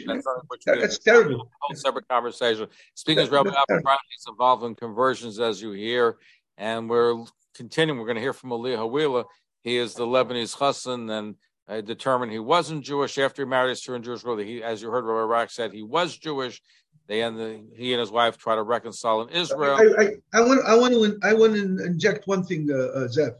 [0.64, 1.50] that, that's terrible.
[1.60, 2.66] whole separate conversation.
[2.94, 6.16] Speaking as Rabbi is involved in conversions, as you hear,
[6.56, 7.98] and we're continuing.
[7.98, 9.24] We're going to hear from Ali Hawila.
[9.62, 11.34] He is the Lebanese chassan and
[11.68, 14.36] uh, determined he wasn't Jewish after he married his in Jewish girl.
[14.38, 16.60] He, as you heard, Rabbi Rock said he was Jewish.
[17.06, 19.76] They and the, he and his wife try to reconcile in Israel.
[19.76, 23.08] I, I, I want I want to I want to inject one thing, uh, uh,
[23.08, 23.34] Zev.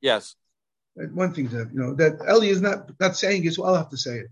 [0.00, 0.34] Yes.
[0.94, 3.90] One thing that you know that Eli is not not saying it, so I'll have
[3.90, 4.30] to say it.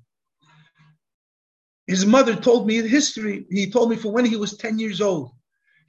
[1.87, 3.47] His mother told me in history.
[3.51, 5.33] He told me from when he was ten years old,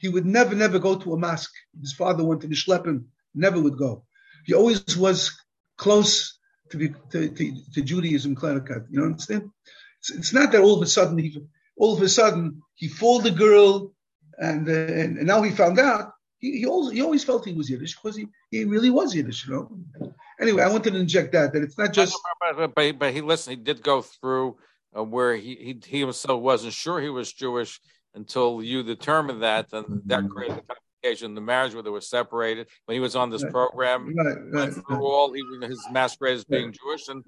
[0.01, 1.53] he would never, never go to a mosque.
[1.79, 3.05] His father went to the Schleppen,
[3.35, 4.03] never would go.
[4.45, 5.31] He always was
[5.77, 6.39] close
[6.71, 8.87] to, be, to, to, to Judaism, clericat.
[8.89, 9.51] You know understand?
[9.99, 11.37] It's, it's, not that all of a sudden he,
[11.77, 13.93] all of a sudden he fooled the girl,
[14.39, 16.13] and, uh, and, and now he found out.
[16.39, 19.45] He, he, always, he always felt he was Yiddish because he, he really was Yiddish,
[19.45, 20.11] you know.
[20.41, 22.17] Anyway, I wanted to inject that that it's not just.
[22.39, 23.57] But, but, but he listened.
[23.57, 24.57] He did go through
[24.97, 27.79] uh, where he, he he himself wasn't sure he was Jewish
[28.15, 31.35] until you determined that, and that created the complication.
[31.35, 32.67] The marriage where they were separated.
[32.85, 33.51] When he was on this right.
[33.51, 37.23] program, right, right, through all he, his masquerade as being Jewish, and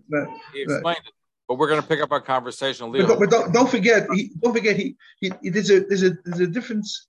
[0.54, 1.14] he explained it.
[1.48, 3.06] But we're going to pick up our conversation, Leo.
[3.06, 6.12] But, but don't, don't, forget, he, don't forget, he, he, he, there's a there's a
[6.24, 7.08] there's a difference.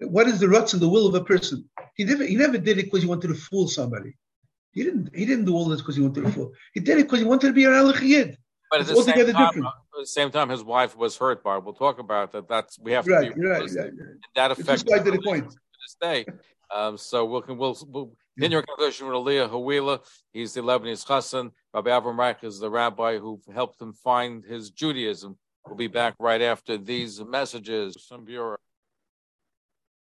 [0.00, 1.68] What is the ruts and the will of a person?
[1.96, 4.14] He never he never did it because he wanted to fool somebody.
[4.72, 5.14] He didn't.
[5.14, 6.52] He didn't do all this because he wanted to fool.
[6.72, 8.36] He did it because he wanted to be an alachiyid.
[8.70, 9.66] But at the, same time, different.
[9.66, 11.58] at the same time, his wife was hurt by.
[11.58, 12.48] We'll talk about that.
[12.48, 13.92] That's we have to right, be right, right, right.
[14.34, 15.50] that affects to the point.
[15.50, 16.24] to this day.
[16.74, 20.00] Um, so we'll we'll, we'll continue our conversation with Aliyah Hawila.
[20.32, 21.50] He's the Lebanese chassan.
[21.74, 25.36] Rabbi Avram Reich is the rabbi who helped him find his Judaism.
[25.66, 28.56] We'll be back right after these messages from Bureau.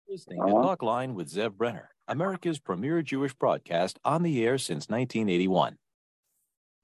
[0.09, 4.89] Listening to Talk Line with Zev Brenner, America's premier Jewish broadcast on the air since
[4.89, 5.77] 1981.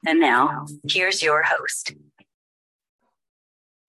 [0.06, 1.94] And now, here's your host.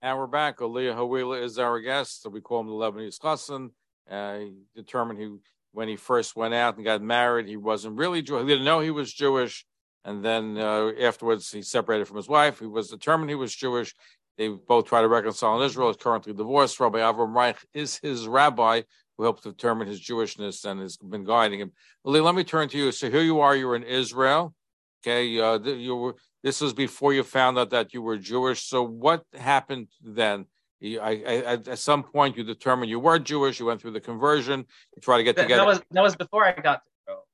[0.01, 0.59] And we're back.
[0.59, 2.23] Aliyah Hawila is our guest.
[2.23, 3.71] So we call him the Lebanese Chassan.
[4.09, 5.37] Uh, he determined he,
[5.73, 8.43] when he first went out and got married, he wasn't really Jewish.
[8.43, 9.67] He didn't know he was Jewish.
[10.05, 12.61] And then uh, afterwards, he separated from his wife.
[12.61, 13.95] He was determined he was Jewish.
[14.37, 15.89] They both try to reconcile in Israel.
[15.89, 16.79] He's currently divorced.
[16.79, 18.83] Rabbi Avram Reich is his rabbi
[19.17, 21.73] who helped determine his Jewishness and has been guiding him.
[22.05, 22.93] Ali, let me turn to you.
[22.93, 23.55] So here you are.
[23.55, 24.55] You're in Israel.
[25.03, 26.17] Okay, uh, you were.
[26.43, 28.65] This was before you found out that you were Jewish.
[28.69, 30.47] So what happened then?
[30.83, 33.59] I, I, at some point, you determined you were Jewish.
[33.59, 34.67] You went through the conversion.
[34.95, 35.63] You try to get That, together.
[35.63, 37.27] that was that was before I got to Israel.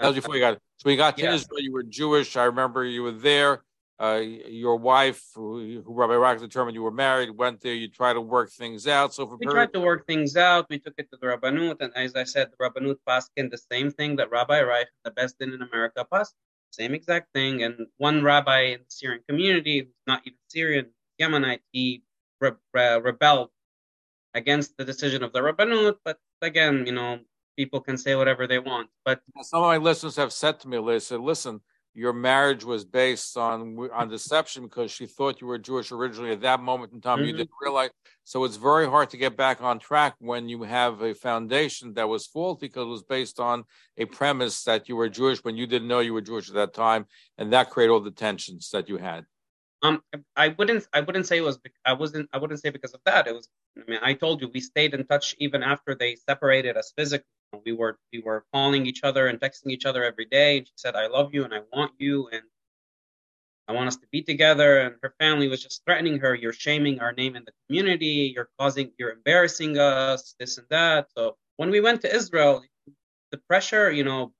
[0.00, 0.54] That was before you got.
[0.54, 1.34] So when you got to Yeah.
[1.34, 2.36] Israel, you were Jewish.
[2.36, 3.62] I remember you were there.
[4.00, 7.74] Uh, your wife, who, who Rabbi Rock determined you were married, went there.
[7.74, 9.12] You tried to work things out.
[9.12, 10.66] So for We tried to work things out.
[10.70, 13.90] We took it to the Rabbanut, and as I said, the Rabbanut paskin the same
[13.90, 16.34] thing that Rabbi Reich, the best in in America, passed
[16.70, 17.62] same exact thing.
[17.62, 20.86] And one rabbi in the Syrian community, who's not even Syrian,
[21.20, 22.02] Yemenite, he
[22.40, 23.50] re- re- rebelled
[24.34, 25.96] against the decision of the Rabbanut.
[26.04, 27.20] But again, you know,
[27.56, 28.88] people can say whatever they want.
[29.04, 31.60] But some of my listeners have said to me, they said, "Listen,
[31.98, 36.30] your marriage was based on on deception because she thought you were Jewish originally.
[36.30, 37.38] At that moment in time, you Mhm.
[37.38, 37.90] didn't realize.
[38.22, 42.08] So it's very hard to get back on track when you have a foundation that
[42.08, 43.64] was faulty because it was based on
[43.96, 46.72] a premise that you were Jewish when you didn't know you were Jewish at that
[46.72, 47.06] time,
[47.36, 49.26] and that created all the tensions that you had."
[49.82, 50.02] Um,
[50.36, 50.86] I wouldn't.
[50.92, 51.58] I wouldn't say it was.
[51.84, 52.28] I wasn't.
[52.32, 53.26] I wouldn't say because of that.
[53.26, 53.48] It was.
[53.76, 57.26] I mean, I told you we stayed in touch even after they separated us physically.
[57.64, 60.58] We were we were calling each other and texting each other every day.
[60.58, 62.42] And She said, "I love you and I want you and
[63.68, 66.34] I want us to be together." And her family was just threatening her.
[66.34, 68.32] You're shaming our name in the community.
[68.34, 68.92] You're causing.
[68.98, 70.34] You're embarrassing us.
[70.38, 71.08] This and that.
[71.16, 72.62] So when we went to Israel,
[73.30, 73.90] the pressure.
[73.90, 74.32] You know,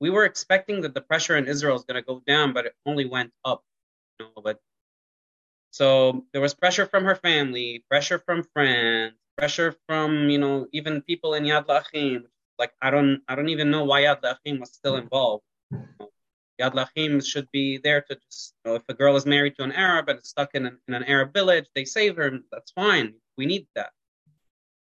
[0.00, 2.74] we were expecting that the pressure in Israel is going to go down, but it
[2.86, 3.64] only went up.
[4.18, 4.60] You know, but
[5.70, 11.02] so there was pressure from her family, pressure from friends, pressure from you know even
[11.02, 12.26] people in Yad L'Achim.
[12.58, 15.44] Like I don't I don't even know why Yad L'Achim was still involved.
[15.70, 16.10] You know,
[16.60, 19.64] Yad L'Achim should be there to just you know if a girl is married to
[19.64, 22.30] an Arab and is stuck in an, in an Arab village, they save her.
[22.50, 23.14] That's fine.
[23.36, 23.90] We need that.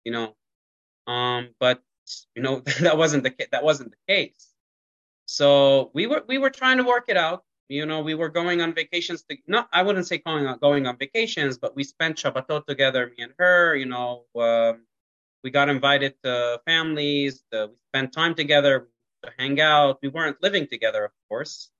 [0.05, 0.37] You know,
[1.07, 1.83] um, but
[2.35, 4.49] you know that wasn't the that wasn't the case.
[5.27, 7.45] So we were we were trying to work it out.
[7.69, 9.25] You know, we were going on vacations.
[9.25, 13.13] To, not, I wouldn't say going on going on vacations, but we spent Shabbatot together,
[13.15, 13.77] me and her.
[13.77, 14.87] You know, um,
[15.45, 17.45] we got invited to families.
[17.53, 18.89] To, we spent time together
[19.25, 19.99] to hang out.
[20.03, 21.71] We weren't living together, of course,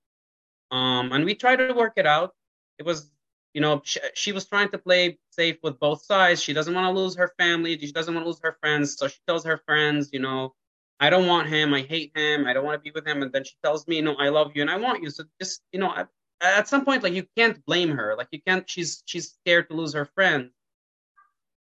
[0.71, 2.33] um, and we tried to work it out.
[2.77, 3.09] It was,
[3.53, 6.41] you know, she, she was trying to play safe with both sides.
[6.41, 7.77] She doesn't want to lose her family.
[7.77, 8.97] She doesn't want to lose her friends.
[8.97, 10.53] So she tells her friends, you know,
[10.99, 11.73] I don't want him.
[11.73, 12.45] I hate him.
[12.45, 13.21] I don't want to be with him.
[13.23, 15.09] And then she tells me, no, I love you and I want you.
[15.09, 16.09] So just, you know, at,
[16.41, 18.15] at some point, like you can't blame her.
[18.17, 18.69] Like you can't.
[18.69, 20.51] She's she's scared to lose her friend.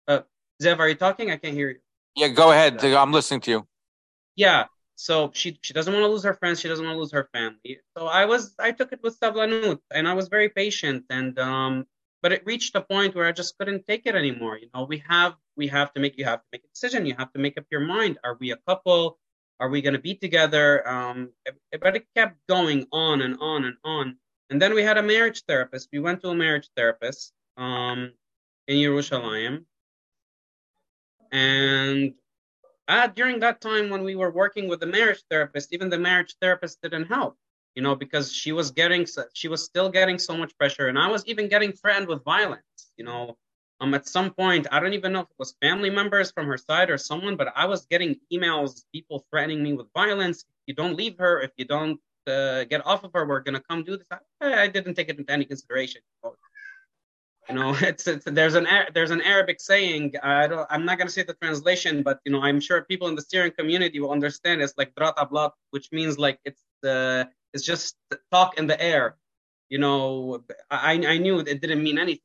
[0.06, 0.20] Uh,
[0.62, 1.30] Zev, are you talking?
[1.30, 1.78] I can't hear you.
[2.16, 2.84] Yeah, go ahead.
[2.84, 3.66] I'm listening to you.
[4.36, 4.66] Yeah.
[4.96, 6.60] So she she doesn't want to lose her friends.
[6.60, 7.78] She doesn't want to lose her family.
[7.96, 11.86] So I was I took it with Savlanut and I was very patient and um.
[12.20, 14.58] But it reached a point where I just couldn't take it anymore.
[14.58, 17.06] You know, we have we have to make you have to make a decision.
[17.06, 18.18] You have to make up your mind.
[18.24, 19.20] Are we a couple?
[19.60, 20.88] Are we going to be together?
[20.88, 21.30] Um,
[21.80, 24.16] but it kept going on and on and on.
[24.50, 25.90] And then we had a marriage therapist.
[25.92, 28.12] We went to a marriage therapist um,
[28.66, 29.64] in Yerushalayim.
[31.32, 32.14] And
[32.88, 36.36] uh, during that time, when we were working with the marriage therapist, even the marriage
[36.40, 37.36] therapist didn't help,
[37.74, 40.88] you know, because she was getting, she was still getting so much pressure.
[40.88, 42.62] And I was even getting threatened with violence,
[42.96, 43.36] you know.
[43.80, 46.56] Um, at some point, I don't even know if it was family members from her
[46.56, 50.40] side or someone, but I was getting emails, people threatening me with violence.
[50.40, 53.60] If you don't leave her, if you don't uh, get off of her, we're gonna
[53.60, 54.06] come do this.
[54.10, 56.00] I, I didn't take it into any consideration.
[57.82, 60.14] it's, it's there's an there's an Arabic saying.
[60.22, 60.66] I don't.
[60.70, 63.52] I'm not gonna say the translation, but you know, I'm sure people in the Syrian
[63.56, 64.60] community will understand.
[64.60, 67.96] It's like drat ablat, which means like it's uh, it's just
[68.30, 69.16] talk in the air.
[69.70, 72.22] You know, I I knew it didn't mean anything.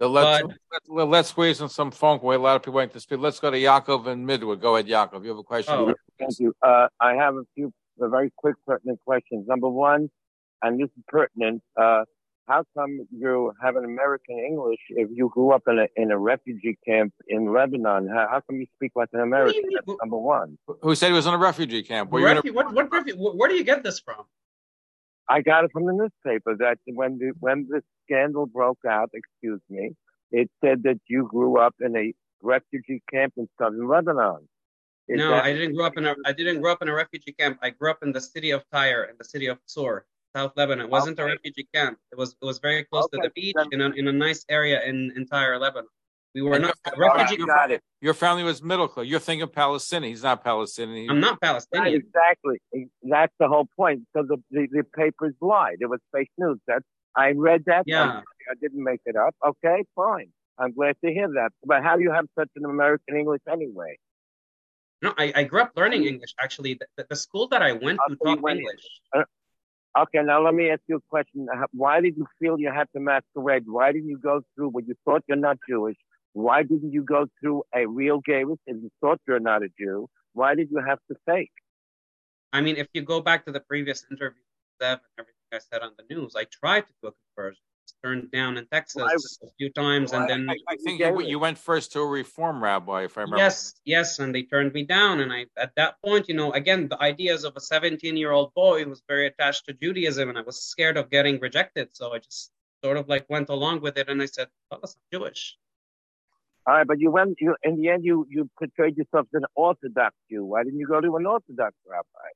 [0.00, 0.42] So let's,
[0.88, 2.20] let, let's squeeze in some phone.
[2.22, 3.20] We a lot of people waiting to speak.
[3.20, 4.62] Let's go to Yaakov and Midwood.
[4.62, 5.22] Go ahead, Yaakov.
[5.24, 5.74] You have a question?
[5.74, 5.94] Oh.
[6.18, 6.54] Thank you.
[6.62, 9.46] Uh, I have a few uh, very quick pertinent questions.
[9.46, 10.10] Number one,
[10.62, 11.62] and this is pertinent.
[11.76, 12.04] Uh,
[12.50, 16.18] how come you have an American English if you grew up in a in a
[16.18, 18.08] refugee camp in Lebanon?
[18.08, 19.62] How, how come you speak like an American?
[19.62, 19.78] mean?
[19.86, 20.58] That's number one.
[20.82, 22.10] Who said he was in a refugee camp?
[22.10, 24.24] Were you in a- Refu- what what refu- where do you get this from?
[25.28, 29.60] I got it from the newspaper that when the when the scandal broke out, excuse
[29.68, 29.92] me,
[30.32, 34.48] it said that you grew up in a refugee camp in southern Lebanon.
[35.08, 36.94] Is no, that- I didn't grow up in a I didn't grow up in a
[36.94, 37.58] refugee camp.
[37.62, 40.86] I grew up in the city of Tyre, and the city of Tsor, South Lebanon.
[40.86, 41.98] It wasn't a refugee camp.
[42.12, 44.82] It was it was very close to the beach in a in a nice area
[44.84, 45.88] in entire Lebanon.
[46.34, 47.44] We were And not your- refugee.
[47.44, 47.82] Got it.
[48.00, 49.06] Your family was middle class.
[49.06, 50.12] You're thinking Palestinian.
[50.12, 51.10] He's not Palestinian.
[51.10, 51.94] I'm not Right, Palestinian.
[52.02, 52.60] exactly.
[53.02, 54.02] That's the whole point.
[54.14, 55.78] So the, the, the papers lied.
[55.80, 56.58] It was fake news.
[56.68, 56.84] That's
[57.16, 57.84] I read that.
[57.86, 58.20] Yeah.
[58.50, 59.34] I didn't make it up.
[59.44, 60.30] Okay, fine.
[60.58, 61.50] I'm glad to hear that.
[61.64, 63.98] But how do you have such an American English anyway?
[65.02, 66.08] No, I, I grew up learning mm.
[66.08, 66.34] English.
[66.38, 68.80] Actually, the, the, school that I went to taught English.
[69.16, 69.22] Uh,
[69.98, 71.48] Okay, now let me ask you a question.
[71.72, 73.64] Why did you feel you had to masquerade?
[73.66, 75.96] Why didn't you go through when you thought you're not Jewish?
[76.32, 80.08] Why didn't you go through a real gayrus if you thought you're not a Jew?
[80.32, 81.50] Why did you have to fake?
[82.52, 84.42] I mean, if you go back to the previous interview
[84.80, 87.62] and everything I said on the news, I tried to do a conversion.
[87.90, 91.06] It's turned down in Texas Why- a few times, and then I, I think You
[91.06, 91.30] you, gave it.
[91.30, 93.38] you went first to a reform rabbi, if I remember.
[93.38, 95.20] Yes, yes, and they turned me down.
[95.20, 98.54] And I, at that point, you know, again, the ideas of a 17 year old
[98.54, 101.88] boy was very attached to Judaism, and I was scared of getting rejected.
[101.96, 102.52] So I just
[102.84, 105.56] sort of like went along with it, and I said, "Oh, I'm Jewish."
[106.66, 107.38] All right, but you went.
[107.40, 110.44] You in the end, you you portrayed yourself as an Orthodox Jew.
[110.44, 112.28] Why didn't you go to an Orthodox rabbi?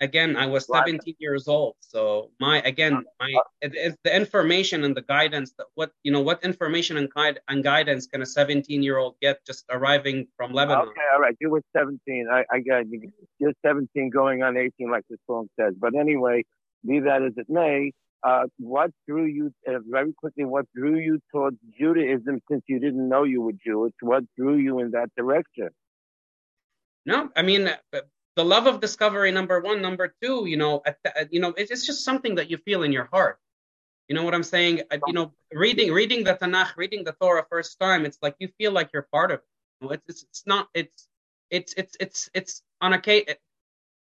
[0.00, 3.30] Again, I was 17 years old, so my again, my
[3.60, 7.40] it, it's the information and the guidance that what you know, what information and guide
[7.48, 10.88] and guidance can a 17 year old get just arriving from Lebanon?
[10.88, 11.36] Okay, all right.
[11.40, 12.26] You were 17.
[12.30, 13.12] I, I got you.
[13.38, 15.74] You're 17 going on 18, like the song says.
[15.78, 16.44] But anyway,
[16.86, 17.92] be that as it may,
[18.24, 23.08] uh, what drew you, uh, very quickly, what drew you towards Judaism since you didn't
[23.08, 23.92] know you were Jewish?
[24.00, 25.68] What drew you in that direction?
[27.06, 28.00] No, I mean uh,
[28.36, 29.30] the love of discovery.
[29.30, 30.46] Number one, number two.
[30.46, 33.08] You know, at the, you know, it's, it's just something that you feel in your
[33.12, 33.38] heart.
[34.08, 34.82] You know what I'm saying?
[35.06, 38.72] You know, reading reading the Tanakh, reading the Torah first time, it's like you feel
[38.72, 39.44] like you're part of it.
[39.80, 40.68] You know, It's it's, it's not.
[40.74, 41.08] It's
[41.50, 43.24] it's it's it's it's on a case.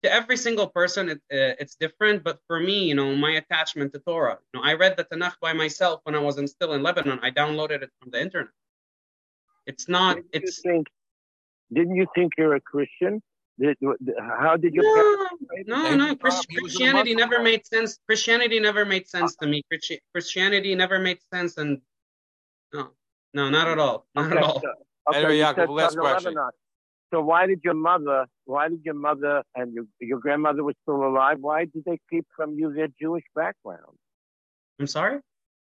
[0.04, 2.22] To every single person, it, uh, it's different.
[2.22, 4.38] But for me, you know, my attachment to Torah.
[4.54, 7.18] You know, I read the Tanakh by myself when I was in, still in Lebanon.
[7.20, 8.52] I downloaded it from the internet.
[9.66, 10.16] It's not.
[10.16, 10.86] Didn't you It's think?
[11.72, 13.20] Didn't you think you're a Christian?
[13.60, 13.76] Did,
[14.40, 14.82] how did you?
[14.82, 15.66] parents?
[15.66, 17.98] No, no, was Chris, a- he was a Christianity never made sense.
[18.06, 19.62] Christianity never made uh, sense to me.
[19.68, 21.80] Christi- Christianity never made sense, and
[22.72, 22.90] no,
[23.34, 24.60] no, not at all, not Okay, at all.
[24.60, 24.68] so-
[25.08, 26.34] okay, Anyway, Yaakov, last question.
[26.34, 26.50] Lebanon.
[27.12, 31.02] So why did your mother, why did your mother and your your grandmother was still
[31.04, 31.38] alive?
[31.40, 33.96] Why did they keep from you their Jewish background?
[34.78, 35.20] I'm sorry.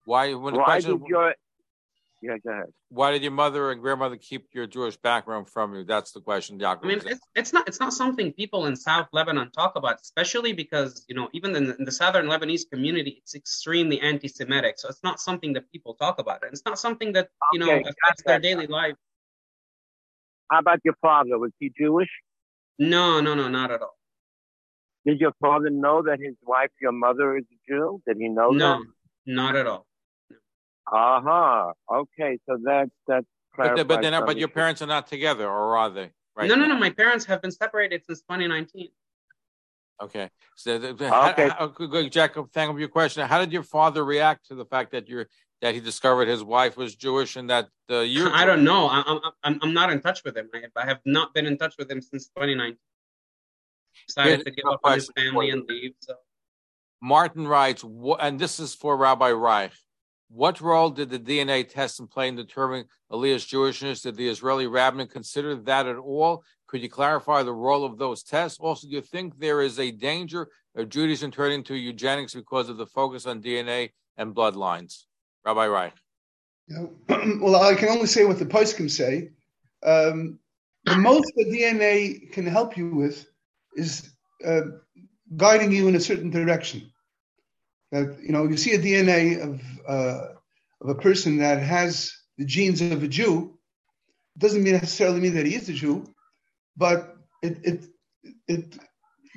[0.05, 0.33] Why?
[0.33, 1.35] When the Why question, did your
[2.21, 2.65] yeah, go ahead.
[2.89, 5.83] why did your mother and grandmother keep your Jewish background from you?
[5.85, 6.83] That's the question, Yaakov.
[6.83, 10.51] I mean, it's, it's not it's not something people in South Lebanon talk about, especially
[10.51, 14.75] because you know even in the, in the southern Lebanese community, it's extremely anti-Semitic.
[14.79, 17.71] So it's not something that people talk about, and it's not something that you know
[17.71, 18.95] Okay, affects their daily life.
[20.51, 21.37] How about your father?
[21.37, 22.09] Was he Jewish?
[22.79, 23.97] No, no, no, not at all.
[25.05, 28.01] Did your father know that his wife, your mother, is a Jew?
[28.05, 28.83] Did he know No,
[29.25, 29.85] not at all.
[30.91, 30.97] That?
[30.97, 31.73] Uh huh.
[32.01, 33.25] Okay, so that that
[33.57, 36.11] but, they- but clarifies not, but your parents are not together, or are they?
[36.35, 36.47] Right.
[36.47, 36.77] No, no, no.
[36.77, 38.89] My parents have been separated since 2019.
[40.01, 40.29] Okay.
[40.55, 41.49] So, the, the, how- Okay.
[41.49, 43.27] how- good, good, Jacob, thank you for your question.
[43.27, 45.27] How did your father react to the fact that you're
[45.61, 48.29] that he discovered his wife was Jewish and that uh, you?
[48.33, 48.87] I don't know.
[48.87, 50.49] I, I'm, I'm, I'm not in touch with him.
[50.53, 52.77] I, I have not been in touch with him since 2019.
[54.07, 55.93] Decided Here's to give a up on his family and leave.
[55.99, 56.15] So
[57.01, 57.83] Martin writes,
[58.19, 59.73] and this is for Rabbi Reich.
[60.29, 64.03] What role did the DNA testing play in determining Elias' Jewishness?
[64.03, 66.43] Did the Israeli rabbinate consider that at all?
[66.67, 68.59] Could you clarify the role of those tests?
[68.59, 72.77] Also, do you think there is a danger of Judaism turning to eugenics because of
[72.77, 75.05] the focus on DNA and bloodlines?
[75.45, 75.93] Rabbi Reich.
[76.67, 76.85] Yeah.
[77.41, 79.31] well, I can only say what the poskim say.
[79.83, 80.37] Um,
[80.85, 83.25] the most the DNA can help you with
[83.75, 84.11] is
[84.45, 84.61] uh,
[85.35, 86.91] guiding you in a certain direction.
[87.91, 90.25] That you know, you see a DNA of uh,
[90.81, 93.57] of a person that has the genes of a Jew,
[94.37, 96.05] doesn't necessarily mean that he is a Jew,
[96.77, 97.85] but it it
[98.47, 98.77] it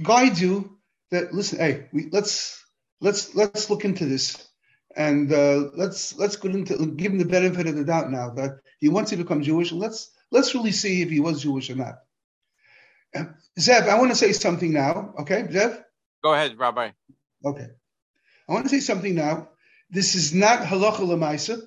[0.02, 0.78] guides you
[1.10, 2.62] that listen, hey, we, let's
[3.00, 4.48] let's let's look into this
[4.96, 8.58] and uh, let's let's go into give him the benefit of the doubt now that
[8.78, 9.72] he wants to become Jewish.
[9.72, 11.94] Let's let's really see if he was Jewish or not.
[13.58, 15.14] Zev, I want to say something now.
[15.20, 15.82] Okay, Zev.
[16.22, 16.90] Go ahead, Rabbi.
[17.44, 17.66] Okay,
[18.48, 19.50] I want to say something now.
[19.90, 21.60] This is not halacha lemaisa.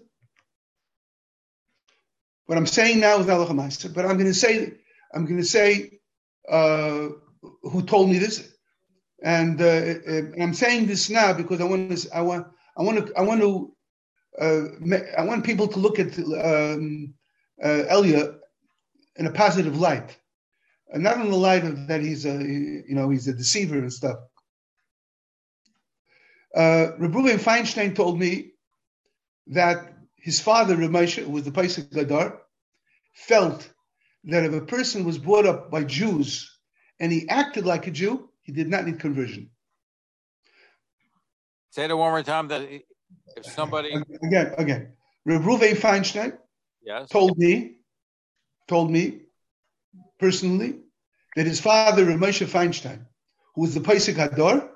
[2.47, 4.73] What I'm saying now is not halacha lemaisa, but I'm going to say
[5.13, 5.99] I'm going to say
[6.49, 7.09] uh,
[7.63, 8.47] who told me this,
[9.23, 12.47] and, uh, and I'm saying this now because I want to I want
[12.77, 13.75] I want to I want to
[14.41, 14.63] uh,
[15.17, 17.13] I want people to look at um,
[17.63, 18.35] uh, Elia
[19.17, 20.15] in a positive light.
[20.91, 23.93] and not in the light of that he's a you know he's a deceiver and
[23.93, 24.17] stuff.
[26.55, 28.51] Uh, Reuven Feinstein told me
[29.47, 32.37] that his father, Ramesha, who was the Paisik Gadar,
[33.13, 33.69] felt
[34.23, 36.49] that if a person was brought up by Jews
[36.99, 39.49] and he acted like a Jew, he did not need conversion.
[41.71, 43.93] Say it one more time that if somebody
[44.23, 44.93] again, again,
[45.27, 46.37] Reuven Feinstein
[46.81, 47.79] yes told me,
[48.67, 49.23] told me
[50.19, 50.79] personally
[51.35, 53.05] that his father, Ramesha Feinstein,
[53.55, 54.69] who was the Paisik Hador,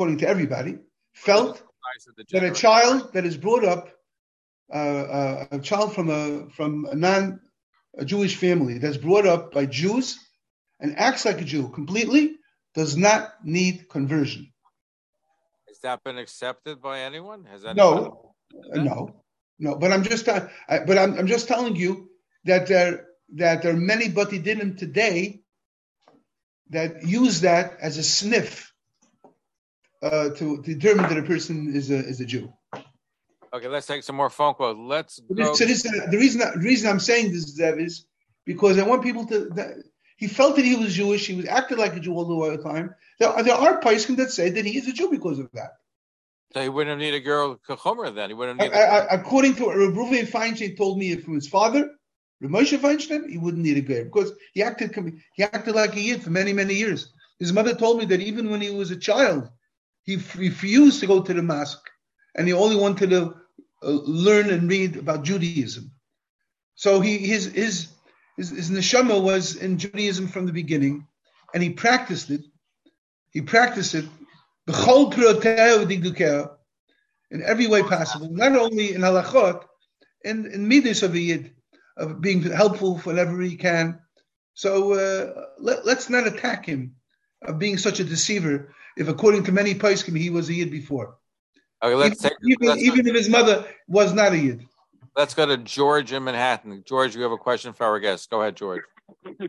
[0.00, 0.78] according to everybody,
[1.12, 1.62] felt
[2.30, 3.90] that a child that is brought up,
[4.72, 7.38] uh, uh, a child from a from a non
[7.98, 10.18] a Jewish family that's brought up by Jews
[10.80, 12.36] and acts like a Jew completely
[12.74, 14.50] does not need conversion.
[15.68, 17.44] Has that been accepted by anyone?
[17.44, 18.34] Has anyone no,
[18.72, 19.22] no,
[19.58, 19.74] no.
[19.74, 22.08] But I'm just, uh, I, but I'm, I'm just telling you
[22.44, 25.42] that there that there are many batidinim today
[26.70, 28.69] that use that as a sniff
[30.02, 32.52] uh, to, to, determine that a person is a is a Jew.
[33.52, 34.78] Okay, let's take some more phone calls.
[34.78, 35.54] Let's go.
[35.54, 38.06] So this, uh, the reason the reason I'm saying this Zev, is
[38.46, 39.46] because I want people to.
[39.50, 39.82] That,
[40.16, 41.26] he felt that he was Jewish.
[41.26, 42.94] He was acted like a Jew all the time.
[43.18, 45.78] There, there are Paiskim that say that he is a Jew because of that.
[46.52, 48.30] So he wouldn't need a girl kachomer then.
[48.30, 48.72] He wouldn't need.
[48.72, 51.90] I, I, according to Reuven Feinstein, told me from his father,
[52.42, 54.94] Ramosha Feinstein, he wouldn't need a girl because he acted
[55.34, 57.12] he acted like a yid for many many years.
[57.38, 59.48] His mother told me that even when he was a child,
[60.10, 61.88] he refused to go to the mosque,
[62.34, 63.34] and he only wanted to
[63.82, 65.92] uh, learn and read about Judaism.
[66.74, 67.88] So he his his
[68.36, 71.06] his, his neshama was in Judaism from the beginning,
[71.54, 72.42] and he practiced it.
[73.30, 74.06] He practiced it
[77.30, 79.64] in every way possible, not only in halachot,
[80.24, 81.54] in, in midas of a yid,
[81.96, 84.00] of being helpful whenever he can.
[84.54, 86.96] So uh, let, us not attack him
[87.42, 91.16] of being such a deceiver, if according to many poskim he was a yid before.
[91.82, 94.66] Okay, let's even, take, even, let's even if his mother was not a yid.
[95.16, 96.82] Let's go to George in Manhattan.
[96.86, 98.30] George, you have a question for our guest.
[98.30, 98.82] Go ahead, George.
[99.26, 99.48] I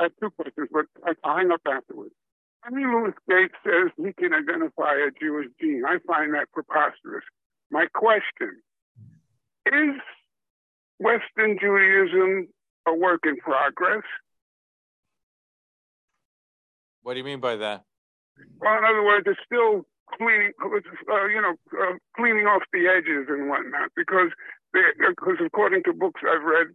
[0.00, 0.86] have two questions, but
[1.22, 2.14] I'll hang up afterwards.
[2.62, 5.82] Henry Louis Gates says he can identify a Jewish gene.
[5.86, 7.24] I find that preposterous.
[7.70, 8.62] My question
[9.66, 10.00] is
[10.98, 12.48] Western Judaism
[12.86, 14.02] a work in progress?
[17.02, 17.84] What do you mean by that?
[18.60, 19.84] Well, in other words, it's still
[20.16, 23.90] cleaning, uh, you know, uh, cleaning off the edges and whatnot.
[23.96, 24.30] Because,
[24.72, 26.68] because according to books I've read,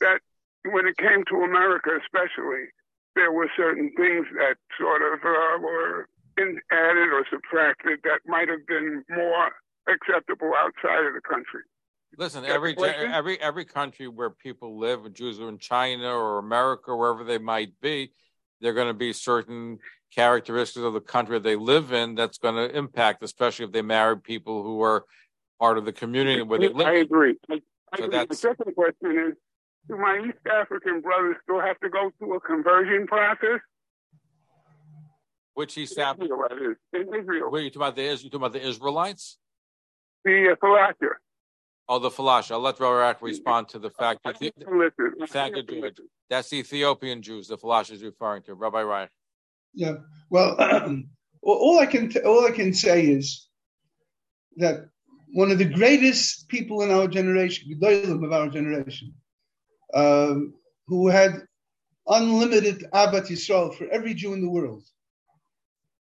[0.00, 0.20] that
[0.64, 2.72] when it came to America, especially,
[3.14, 6.08] there were certain things that sort of uh, were
[6.38, 9.50] in, added or subtracted that might have been more
[9.88, 11.62] acceptable outside of the country.
[12.16, 17.22] Listen, every every every country where people live, Jews are in China or America, wherever
[17.22, 18.12] they might be,
[18.60, 19.78] there are going to be certain
[20.14, 24.18] characteristics of the country they live in that's going to impact, especially if they marry
[24.18, 25.04] people who are
[25.60, 26.86] part of the community where they live.
[26.86, 27.36] I agree.
[27.50, 27.60] I,
[27.92, 28.26] I so agree.
[28.26, 29.34] The second question is
[29.88, 33.60] do my East African brothers still have to go through a conversion process?
[35.54, 36.26] Which East African?
[36.26, 37.50] Israel, in Israel.
[37.50, 39.38] Wait, you talking about the you talking about the Israelites?
[40.24, 41.14] The uh, Falashah.
[41.88, 42.50] Oh, the Falash.
[42.50, 44.38] I'll let Rarak respond to the fact that.
[44.38, 44.52] The.
[45.28, 46.00] Thank you, George.
[46.28, 47.48] That's the Ethiopian Jews.
[47.48, 49.10] The Falash is referring to Rabbi Reich.
[49.72, 49.94] Yeah.
[50.28, 50.56] Well,
[51.42, 53.48] all I can t- all I can say is
[54.58, 54.88] that
[55.32, 59.14] one of the greatest people in our generation, Gedolim of our generation,
[59.94, 60.54] um,
[60.86, 61.42] who had
[62.06, 64.84] unlimited Ahavat Yisrael for every Jew in the world,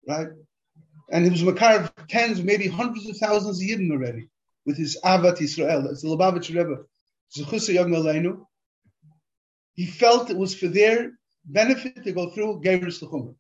[0.07, 0.28] right?
[1.11, 4.28] And he was Makar of tens, maybe hundreds of thousands of Yidden already
[4.67, 5.85] with his Ahavat Yisrael.
[5.85, 6.83] That's the Lubavitch Rebbe.
[7.37, 8.45] Zechuso Yagen Aleinu,
[9.75, 11.13] He felt it was for their
[11.45, 13.35] benefit to go through Geirus L'chumra.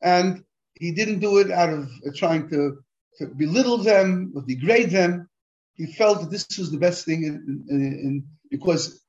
[0.00, 0.44] And
[0.74, 2.78] he didn't do it out of uh, trying to,
[3.18, 5.28] to belittle them or degrade them
[5.74, 9.02] he felt that this was the best thing in, in, in, because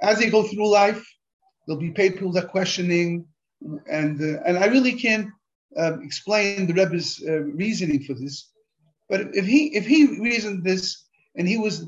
[0.00, 1.04] as they go through life,
[1.66, 3.26] there'll be people that are questioning,
[3.90, 5.28] and uh, and I really can't
[5.76, 8.50] um, explain the Rebbe's uh, reasoning for this.
[9.08, 11.86] But if he if he reasoned this, and he was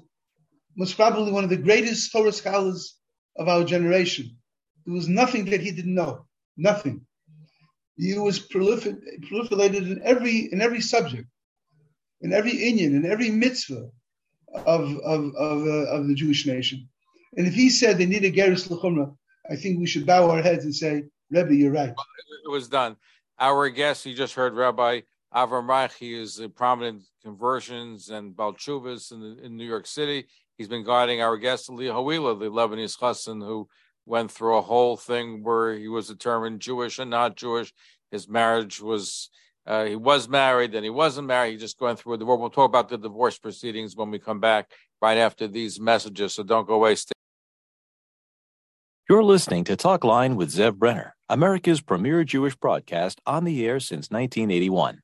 [0.76, 2.96] most probably one of the greatest Torah scholars
[3.36, 4.36] of our generation,
[4.84, 7.06] there was nothing that he didn't know, nothing.
[7.96, 8.96] He was prolific,
[9.30, 11.26] proliferated in every in every subject
[12.20, 13.88] in every Inyan, in every mitzvah
[14.54, 16.88] of of of, uh, of the Jewish nation.
[17.36, 19.14] And if he said they need a Geirus L'chumra,
[19.50, 21.94] I think we should bow our heads and say, Rebbe, you're right.
[22.44, 22.96] It was done.
[23.38, 25.02] Our guest, you just heard Rabbi
[25.34, 25.92] Avram Reich.
[25.92, 30.26] He is a prominent conversions and Balchuvas in, in New York City.
[30.56, 33.68] He's been guiding our guest, Ali Hawila, the Lebanese Chassan, who
[34.06, 37.72] went through a whole thing where he was determined Jewish and not Jewish.
[38.10, 39.28] His marriage was,
[39.66, 41.52] uh, he was married, then he wasn't married.
[41.52, 42.40] He just going through a divorce.
[42.40, 44.70] We'll talk about the divorce proceedings when we come back
[45.02, 46.34] right after these messages.
[46.34, 46.94] So don't go away.
[46.94, 47.12] Stay
[49.10, 53.80] You're listening to Talk Line with Zev Brenner, America's premier Jewish broadcast on the air
[53.80, 55.00] since 1981.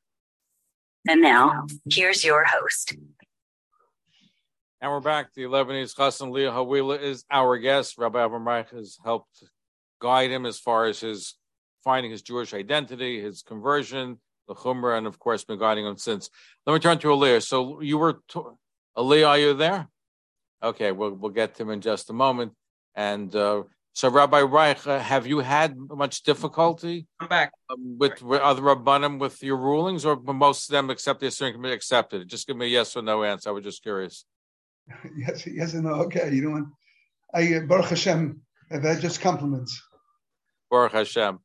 [1.09, 2.95] And now, here's your host.
[4.81, 5.33] And we're back.
[5.35, 7.99] The Lebanese Chassan Elia Hawila is our guest.
[7.99, 9.43] Rabbi Avram Reich has helped
[10.01, 11.35] guide him as far as his
[11.83, 16.31] finding his Jewish identity, his conversion, the Chumrah, and of course been guiding him since.
[16.67, 17.43] Let me turn to Aliyah.
[17.43, 18.57] So you were, to-
[18.97, 19.89] Aliyah, are you there?
[20.63, 22.53] Okay, we'll we'll get to him in just a moment.
[22.95, 23.65] And uh,
[23.95, 27.53] so, Rabbi Reich, uh, have you had much difficulty I'm back.
[27.69, 31.55] um, with, with other rabbanim with your rulings, or most of them accept the Assyrian
[31.55, 32.27] committee accepted?
[32.29, 33.51] Just give me a yes or no answer.
[33.51, 34.25] I was just curious.
[35.17, 35.95] yes, yes and no.
[36.05, 36.65] Okay, you know what?
[37.35, 38.41] I uh, Baruch Hashem.
[38.71, 39.81] I've had just compliments.
[40.71, 41.39] Baruch Hashem.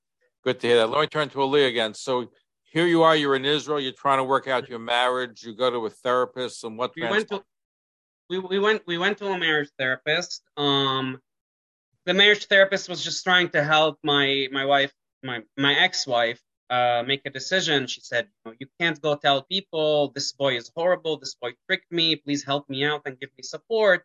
[0.43, 0.89] Good to hear that.
[0.89, 1.93] Let me turn to Ali again.
[1.93, 2.29] So
[2.71, 5.69] here you are, you're in Israel, you're trying to work out your marriage, you go
[5.69, 7.43] to a therapist, and what We went to
[8.29, 10.43] we, we went we went to a marriage therapist.
[10.55, 11.19] Um,
[12.07, 14.93] the marriage therapist was just trying to help my my wife
[15.23, 17.87] my my ex-wife uh, make a decision.
[17.87, 18.27] She said,
[18.59, 21.17] you, can't go tell people this boy is horrible.
[21.17, 22.15] This boy tricked me.
[22.15, 24.03] Please help me out and give me support.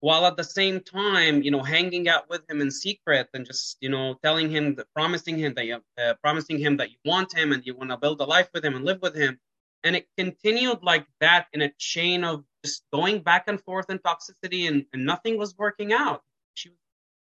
[0.00, 3.76] While at the same time, you know, hanging out with him in secret and just,
[3.80, 7.36] you know, telling him, that, promising him that you, uh, promising him that you want
[7.36, 9.38] him and you want to build a life with him and live with him.
[9.82, 13.98] And it continued like that in a chain of just going back and forth in
[13.98, 16.22] toxicity, and, and nothing was working out.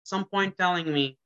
[0.03, 1.17] Some point telling me,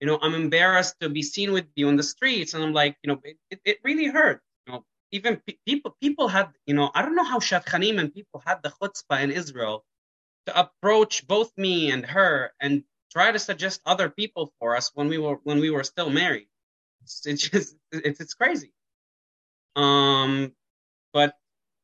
[0.00, 2.54] you know, I'm embarrassed to be seen with you on the streets.
[2.54, 4.42] And I'm like, you know, it, it, it really hurt.
[4.66, 8.14] You know, even pe- people people had, you know, I don't know how Shadchanim and
[8.14, 9.84] people had the chutzpah in Israel
[10.46, 15.08] to approach both me and her and try to suggest other people for us when
[15.08, 16.48] we were when we were still married.
[17.02, 18.72] It's, it's just it's it's crazy.
[19.76, 20.52] Um,
[21.12, 21.34] but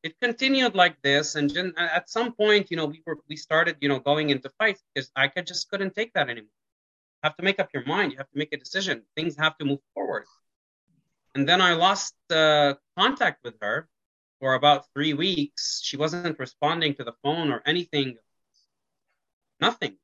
[0.06, 3.76] it continued like this, and then at some point, you know, we were we started,
[3.80, 6.56] you know, going into fights because I could just couldn't take that anymore
[7.16, 8.12] you have to make up your mind.
[8.12, 9.02] You have to make a decision.
[9.16, 10.24] Things have to move forward.
[11.34, 13.88] And then I lost uh, contact with her
[14.40, 15.80] for about three weeks.
[15.82, 18.16] She wasn't responding to the phone or anything.
[19.60, 19.96] Nothing.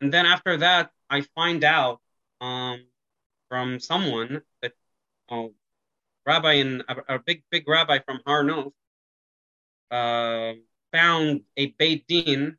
[0.00, 2.00] And then after that, I find out
[2.40, 2.84] um,
[3.48, 4.72] from someone that
[5.30, 5.54] oh,
[6.26, 8.72] rabbi in a, a big big rabbi from Har Nof
[9.90, 10.54] uh,
[10.92, 12.56] found a Beit Din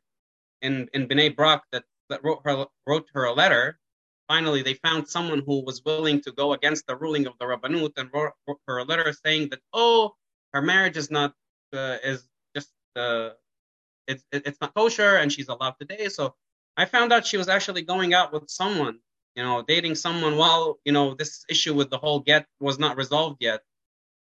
[0.62, 3.78] in in Bnei Brak that that wrote her wrote her a letter.
[4.28, 7.92] Finally, they found someone who was willing to go against the ruling of the Rabbanut
[7.96, 10.14] and wrote, wrote her a letter saying that oh,
[10.52, 11.32] her marriage is not
[11.72, 13.30] uh, is just uh,
[14.06, 16.08] it's it's not kosher and she's allowed today.
[16.08, 16.34] So
[16.76, 19.00] I found out she was actually going out with someone,
[19.38, 22.96] you know, dating someone while you know this issue with the whole get was not
[22.96, 23.60] resolved yet.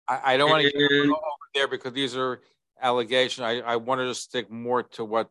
[0.06, 1.16] I, I don't want to get over
[1.54, 2.42] there because these are
[2.78, 3.42] allegations.
[3.42, 5.30] I, I wanted to stick more to what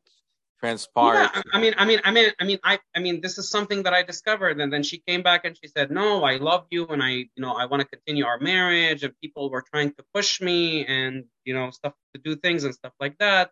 [0.59, 1.29] transpired.
[1.35, 3.83] Yeah, I mean, I mean, I mean, I mean, I, I mean, this is something
[3.83, 6.87] that I discovered, and then she came back and she said, "No, I love you,
[6.87, 10.03] and I, you know, I want to continue our marriage." And people were trying to
[10.11, 13.51] push me, and you know, stuff to do things and stuff like that.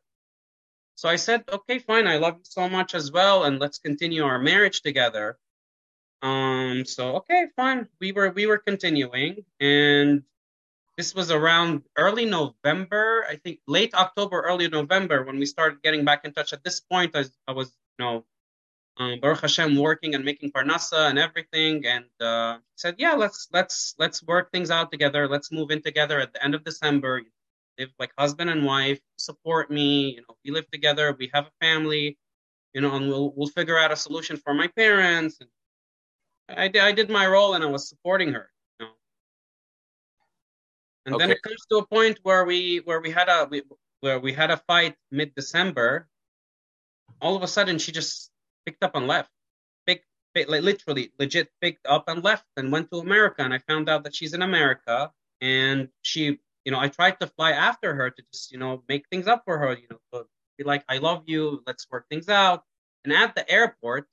[0.96, 4.24] So I said, "Okay, fine, I love you so much as well, and let's continue
[4.24, 5.38] our marriage together."
[6.26, 10.24] Um, so okay, fine, we were we were continuing, and
[10.98, 16.04] this was around early November, I think late October, early November when we started getting
[16.04, 16.52] back in touch.
[16.52, 17.68] At this point, I, I was,
[18.00, 18.26] you know,
[18.98, 23.94] um, Baruch Hashem working and making parnasa and everything, and uh, said, yeah, let's let's
[24.00, 25.28] let's work things out together.
[25.28, 27.22] Let's move in together at the end of December.
[27.78, 29.02] Live like husband and wife.
[29.18, 30.16] Support me.
[30.16, 31.16] You know, we live together.
[31.20, 32.18] We have a family.
[32.74, 35.38] You know, and we'll we'll figure out a solution for my parents.
[35.40, 35.50] And
[36.50, 38.52] I did I did my role and I was supporting her.
[38.80, 38.92] You know.
[41.06, 43.64] And then it comes to a point where we where we had a we,
[44.02, 46.08] where we had a fight mid December.
[47.22, 48.30] All of a sudden, she just
[48.66, 49.30] picked up and left.
[49.88, 53.42] Picked, pick, like literally, legit picked up and left and went to America.
[53.42, 55.12] And I found out that she's in America.
[55.42, 59.08] And she, you know, I tried to fly after her to just, you know, make
[59.10, 59.74] things up for her.
[59.74, 60.28] You know, to
[60.58, 61.64] be like, I love you.
[61.66, 62.64] Let's work things out.
[63.04, 64.08] And at the airport,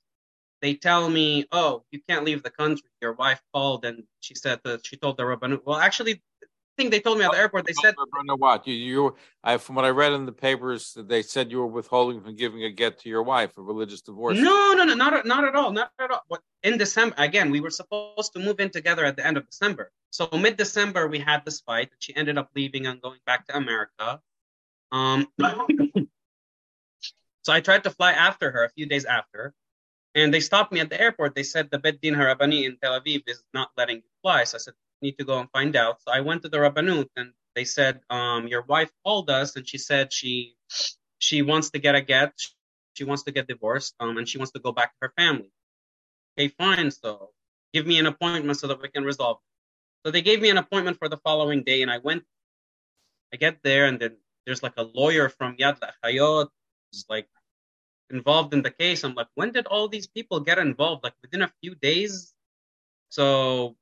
[0.63, 2.87] they tell me, oh, you can't leave the country.
[3.01, 5.59] Your wife called and she said that she told the rabbanut.
[5.65, 6.47] Well, actually, I
[6.77, 7.67] think they told me at the airport.
[7.67, 7.93] They said,
[8.23, 11.57] know what you, you I, from what I read in the papers, they said you
[11.59, 14.39] were withholding from giving a get to your wife, a religious divorce.
[14.39, 16.23] no, no, no, not not at all, not at all.
[16.29, 19.45] But in December, again, we were supposed to move in together at the end of
[19.45, 19.91] December.
[20.11, 21.89] So mid December, we had this fight.
[21.91, 24.21] and She ended up leaving and going back to America.
[24.91, 25.27] Um,
[27.43, 29.53] So I tried to fly after her a few days after,
[30.15, 31.35] and they stopped me at the airport.
[31.35, 34.43] They said the Bet Din Harabani in Tel Aviv is not letting you fly.
[34.43, 36.01] So I said, need to go and find out.
[36.01, 39.67] So I went to the Rabbanut, and they said, um, your wife called us, and
[39.67, 40.55] she said she
[41.19, 42.33] she wants to get a get.
[42.93, 45.51] She wants to get divorced, um, and she wants to go back to her family.
[46.37, 46.89] Okay, fine.
[46.91, 47.31] So
[47.73, 49.37] give me an appointment so that we can resolve.
[50.05, 52.23] So they gave me an appointment for the following day, and I went.
[53.33, 56.47] I get there, and then there's like a lawyer from Yad L'Achim,
[56.91, 57.27] who's like
[58.12, 59.04] involved in the case.
[59.04, 61.04] I'm like, when did all these people get involved?
[61.04, 62.34] Like within a few days.
[63.10, 63.76] So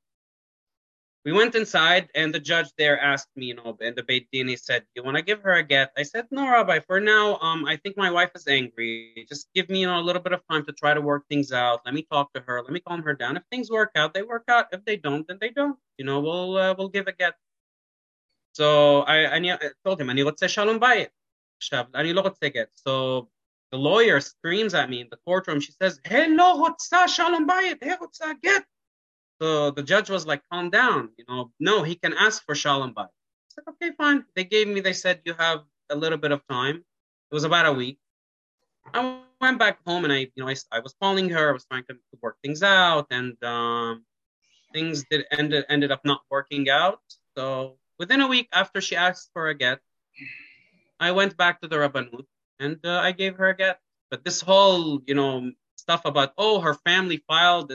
[1.27, 4.47] we went inside, and the judge there asked me, you know, in the Beit Din,
[4.47, 6.79] he said, "You want to give her a get?" I said, "No, Rabbi.
[6.87, 9.27] For now, um, I think my wife is angry.
[9.29, 11.51] Just give me, you know, a little bit of time to try to work things
[11.51, 11.81] out.
[11.85, 12.63] Let me talk to her.
[12.63, 13.37] Let me calm her down.
[13.37, 14.67] If things work out, they work out.
[14.71, 15.77] If they don't, then they don't.
[15.99, 17.35] You know, we'll uh, we'll give a get."
[18.55, 21.09] So I, I told him, "אני רוצה שלום בית."
[21.59, 22.71] עכשיו, אני לא רוצה get.
[22.87, 23.27] So
[23.72, 25.62] the lawyer screams at me in the courtroom.
[25.62, 27.78] She says, Hey, no, hotza shalom bayit.
[27.82, 28.66] Hey, hotza get.
[29.42, 31.10] So the judge was like, calm down.
[31.18, 33.06] You know, no, he can ask for shalom bayit.
[33.06, 34.26] I said, okay, fine.
[34.36, 36.78] They gave me, they said, you have a little bit of time.
[37.32, 37.98] It was about a week.
[38.94, 41.50] I went back home and I, you know, I, I was calling her.
[41.50, 44.06] I was trying to work things out and um,
[44.74, 47.00] things did ended, ended up not working out.
[47.38, 49.80] So within a week after she asked for a get,
[51.00, 52.26] I went back to the Rabbanut
[52.62, 53.80] and uh, I gave her a get.
[54.10, 57.74] But this whole, you know, stuff about, oh, her family filed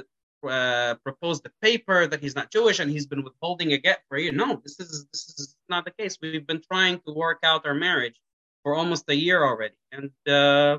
[0.48, 4.16] uh, proposed the paper that he's not Jewish and he's been withholding a get for
[4.16, 4.32] a year.
[4.32, 6.18] No, this is this is not the case.
[6.20, 8.20] We've been trying to work out our marriage
[8.62, 10.78] for almost a year already, and uh,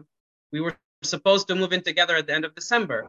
[0.52, 3.08] we were supposed to move in together at the end of December,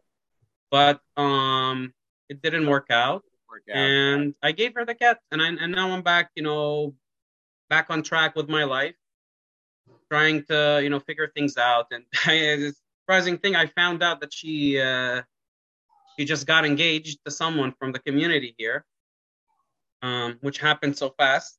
[0.69, 1.93] but um,
[2.27, 3.23] it didn't work out.
[3.49, 3.77] Work out.
[3.77, 6.95] And I gave her the get, and I, and now I'm back, you know,
[7.69, 8.95] back on track with my life,
[10.11, 11.87] trying to you know figure things out.
[11.91, 14.79] And the surprising thing, I found out that she.
[14.79, 15.23] Uh,
[16.19, 18.83] he just got engaged to someone from the community here,
[20.01, 21.57] um, which happened so fast.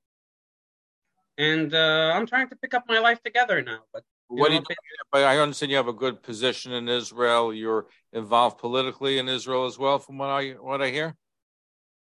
[1.38, 3.78] And uh, I'm trying to pick up my life together now.
[3.90, 4.76] But What do know, you,
[5.10, 7.54] but I understand you have a good position in Israel.
[7.54, 11.16] You're involved politically in Israel as well, from what I what I hear.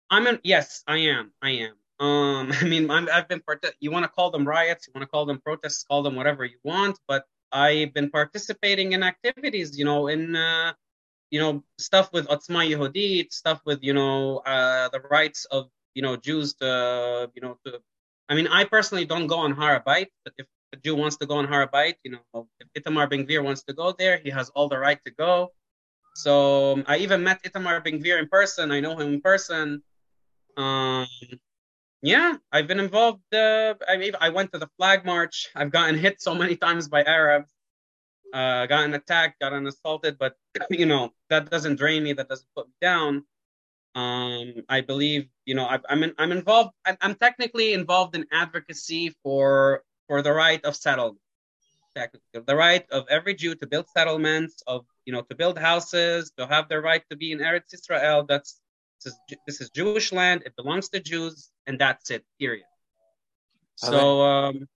[0.08, 0.38] I'm in.
[0.44, 1.32] Yes, I am.
[1.42, 1.74] I am.
[2.00, 3.64] Um, I mean, I'm, I've been part.
[3.80, 4.86] You want to call them riots?
[4.86, 5.84] You want to call them protests?
[5.84, 6.98] Call them whatever you want.
[7.06, 9.78] But I've been participating in activities.
[9.78, 10.72] You know, in uh,
[11.30, 16.02] you know stuff with Otzma Yehudit, stuff with you know uh, the rights of you
[16.02, 17.80] know Jews to you know to.
[18.28, 21.26] I mean, I personally don't go on Har HaBayit, but if a Jew wants to
[21.26, 24.30] go on Har HaBayit, you know, if Itamar Ben Gvir wants to go there, he
[24.30, 25.52] has all the right to go.
[26.16, 28.70] So um, I even met Itamar Ben Gvir in person.
[28.70, 29.82] I know him in person.
[30.56, 31.06] Um,
[32.04, 33.22] yeah, I've been involved.
[33.32, 35.48] Uh, I mean, I went to the flag march.
[35.56, 37.50] I've gotten hit so many times by Arabs.
[38.32, 40.34] Uh, gotten attacked, gotten assaulted, but
[40.70, 42.12] you know that doesn't drain me.
[42.12, 43.24] That doesn't put me down.
[43.94, 46.72] Um, I believe, you know, I, I'm in, I'm involved.
[46.84, 51.20] I'm, I'm technically involved in advocacy for for the right of settlement.
[51.94, 56.46] The right of every Jew to build settlements, of you know, to build houses, to
[56.46, 58.26] have the right to be in Eretz Israel.
[58.28, 58.60] That's
[59.06, 60.42] is, this is Jewish land.
[60.46, 62.24] It belongs to Jews, and that's it.
[62.38, 62.64] Period.
[63.76, 64.68] So, um,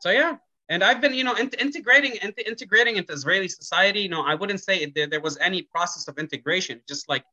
[0.00, 0.36] so yeah,
[0.68, 4.00] and I've been, you know, in- integrating into integrating into Israeli society.
[4.00, 6.80] You know, I wouldn't say it, there, there was any process of integration.
[6.88, 7.24] Just like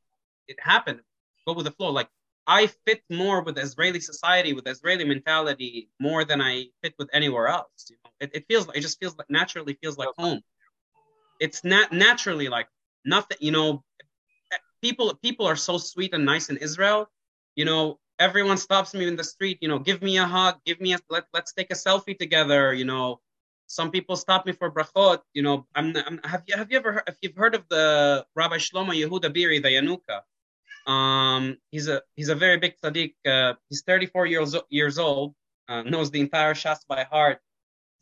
[0.47, 1.01] it happened,
[1.47, 1.91] go with the flow.
[1.91, 2.09] Like
[2.47, 7.47] I fit more with Israeli society, with Israeli mentality, more than I fit with anywhere
[7.47, 7.87] else.
[7.89, 10.41] You know, it, it feels like it just feels like naturally feels like home.
[11.39, 12.67] It's not naturally like
[13.05, 13.37] nothing.
[13.39, 13.83] You know,
[14.81, 17.09] people people are so sweet and nice in Israel.
[17.55, 19.57] You know, everyone stops me in the street.
[19.61, 22.73] You know, give me a hug, give me a let let's take a selfie together.
[22.73, 23.19] You know,
[23.67, 25.21] some people stop me for brachot.
[25.33, 28.25] You know, I'm, I'm have you have you ever heard, if you've heard of the
[28.35, 30.21] Rabbi Shlomo Yehuda Be'eri, the Yanuka?
[30.91, 33.13] Um, he's a he's a very big tzaddik.
[33.25, 35.35] Uh, he's 34 years years old.
[35.67, 37.39] Uh, knows the entire Shas by heart.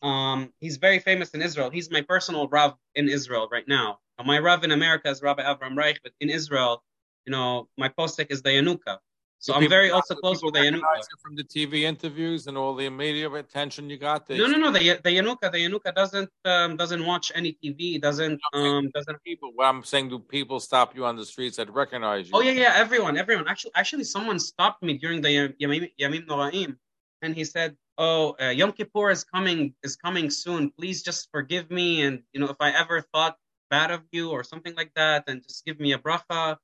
[0.01, 1.69] Um, he's very famous in Israel.
[1.69, 3.99] He's my personal Rav in Israel right now.
[4.17, 6.83] Uh, my Rav in America is Rabbi Avram Reich, but in Israel,
[7.25, 8.97] you know, my posek is the Yanuka.
[9.39, 10.81] So I'm very also close with the Yanuka.
[11.21, 14.25] from the TV interviews and all the media attention you got.
[14.25, 14.71] They No, no, no.
[14.71, 18.01] The Yanuka, the Yanuka doesn't um, doesn't watch any TV.
[18.01, 19.23] Doesn't um doesn't.
[19.23, 19.51] people.
[19.55, 22.33] Well, I'm saying, do people stop you on the streets that recognize you?
[22.35, 22.73] Oh yeah, yeah.
[22.75, 23.47] Everyone, everyone.
[23.47, 26.77] Actually, actually, someone stopped me during the Yamim Yamim Noraim,
[27.21, 30.71] and he said, "Oh, uh, Yom Kippur is coming is coming soon.
[30.71, 33.37] Please just forgive me, and you know, if I ever thought
[33.69, 36.57] bad of you or something like that, then just give me a bracha."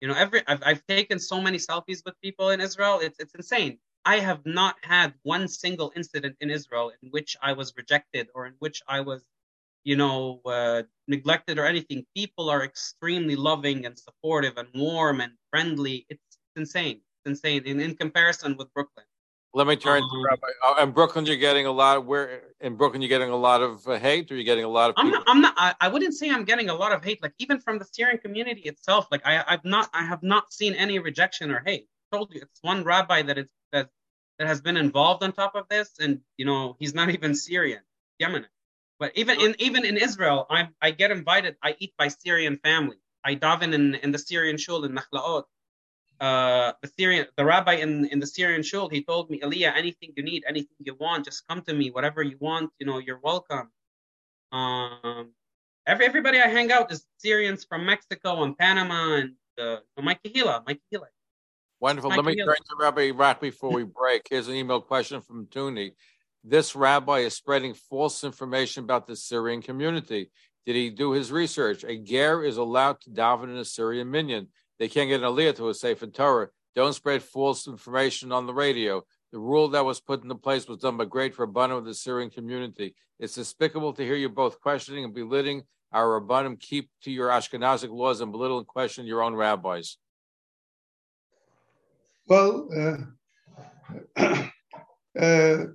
[0.00, 3.00] You know, every I've, I've taken so many selfies with people in Israel.
[3.02, 3.78] It's it's insane.
[4.04, 8.46] I have not had one single incident in Israel in which I was rejected or
[8.46, 9.22] in which I was
[9.84, 12.04] you know, uh, neglected or anything.
[12.14, 16.06] People are extremely loving and supportive and warm and friendly.
[16.08, 17.00] It's insane.
[17.24, 19.06] It's insane in, in comparison with Brooklyn.
[19.52, 20.46] Let me turn um, to Rabbi.
[20.62, 21.96] Oh, in Brooklyn, you're getting a lot.
[21.96, 24.68] Of, Where in Brooklyn, you're getting a lot of uh, hate, or you're getting a
[24.68, 24.94] lot of.
[24.96, 25.24] I'm not.
[25.26, 27.20] I'm not I, I, wouldn't say I'm getting a lot of hate.
[27.20, 29.90] Like even from the Syrian community itself, like I, I've not.
[29.92, 31.88] I have not seen any rejection or hate.
[32.12, 33.88] I told you, it's one rabbi that is that
[34.38, 37.82] that has been involved on top of this, and you know he's not even Syrian,
[38.20, 38.46] Yemen.
[39.00, 41.56] But even in even in Israel, I I get invited.
[41.60, 42.98] I eat by Syrian family.
[43.24, 45.44] I daven in in the Syrian shul in Nachlaot
[46.20, 50.12] uh, the Syrian, the rabbi in, in the Syrian shul, he told me, Elia, anything
[50.16, 53.20] you need, anything you want, just come to me, whatever you want, you know, you're
[53.22, 53.70] welcome.
[54.52, 55.32] Um,
[55.86, 60.66] every everybody I hang out is Syrians from Mexico and Panama and uh, my kahila,
[60.66, 61.06] my kahila.
[61.80, 62.10] Wonderful.
[62.10, 64.26] Let me turn to Rabbi Rock before we break.
[64.28, 65.92] Here's an email question from Tuni.
[66.44, 70.30] This rabbi is spreading false information about the Syrian community.
[70.66, 71.84] Did he do his research?
[71.84, 74.48] A ger is allowed to daven in a Syrian minyan.
[74.80, 76.48] They can't get an aliyah to a Sefer Torah.
[76.74, 79.04] Don't spread false information on the radio.
[79.30, 82.30] The rule that was put into place was done by great Rabbanim of the Syrian
[82.30, 82.94] community.
[83.18, 86.58] It's despicable to hear you both questioning and belittling our Rabbanim.
[86.58, 89.98] Keep to your Ashkenazic laws and belittle and question your own rabbis.
[92.26, 92.96] Well, uh,
[94.16, 94.46] uh,
[95.14, 95.66] the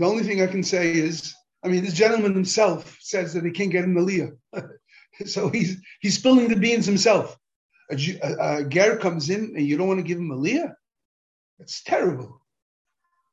[0.00, 1.34] only thing I can say is,
[1.64, 4.36] I mean, this gentleman himself says that he can't get an aliyah.
[5.26, 7.36] so he's he's spilling the beans himself
[7.90, 7.94] a,
[8.40, 10.76] a, ger comes in and you don't want to give him a leah,
[11.58, 12.40] that's terrible.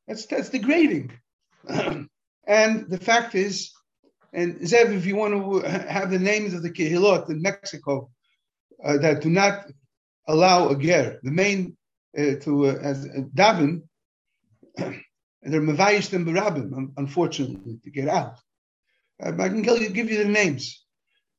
[0.08, 1.12] That's that's degrading.
[1.68, 2.10] and
[2.88, 3.72] the fact is,
[4.32, 8.10] and Zev, if you want to have the names of the kehilot in Mexico
[8.84, 9.66] uh, that do not
[10.28, 11.76] allow a ger, the main
[12.16, 13.82] uh, to uh, as uh, daven,
[14.78, 15.02] and
[15.42, 18.38] they're mavayish them barabim, unfortunately, to get out.
[19.22, 20.84] Um, I can give you the names.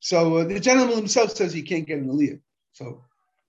[0.00, 2.40] So uh, the gentleman himself says he can't get an aliyah.
[2.72, 3.04] So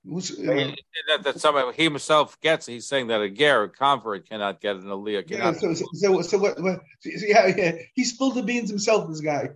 [0.08, 0.72] uh,
[1.08, 2.66] that, that somebody he himself gets.
[2.66, 5.30] He's saying that a ger, a convert, cannot get an aliyah.
[5.30, 9.10] Yeah, so, so, so, so what, what, yeah, yeah, he spilled the beans himself.
[9.10, 9.50] This guy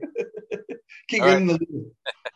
[1.10, 1.86] can't get an aliyah.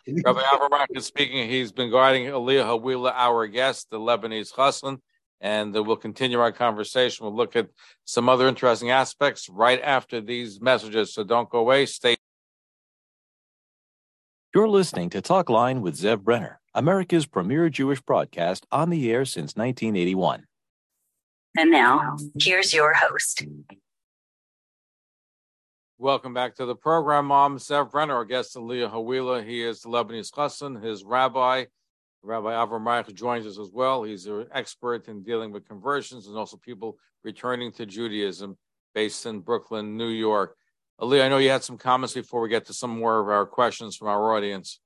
[0.25, 1.49] Rabbi Avram is speaking.
[1.49, 4.99] He's been guiding Aliyah Hawila, our guest, the Lebanese Chassan,
[5.41, 7.25] and uh, we'll continue our conversation.
[7.25, 7.67] We'll look at
[8.05, 11.13] some other interesting aspects right after these messages.
[11.13, 11.85] So don't go away.
[11.87, 12.15] Stay.
[14.55, 16.61] You're listening to Talk Line with Zev Brenner.
[16.77, 20.45] America's premier Jewish broadcast on the air since 1981.
[21.57, 23.43] And now, here's your host.
[25.97, 27.57] Welcome back to the program, Mom.
[27.57, 29.43] Zev Brenner, our guest, Aliyah Hawila.
[29.43, 30.83] He is the Lebanese chassan.
[30.83, 31.65] His rabbi,
[32.21, 34.03] Rabbi Avram Reich, joins us as well.
[34.03, 38.55] He's an expert in dealing with conversions and also people returning to Judaism
[38.93, 40.55] based in Brooklyn, New York.
[40.99, 43.47] Ali, I know you had some comments before we get to some more of our
[43.47, 44.79] questions from our audience.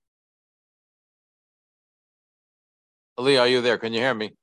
[3.18, 3.78] Ali, are you there?
[3.78, 4.34] Can you hear me?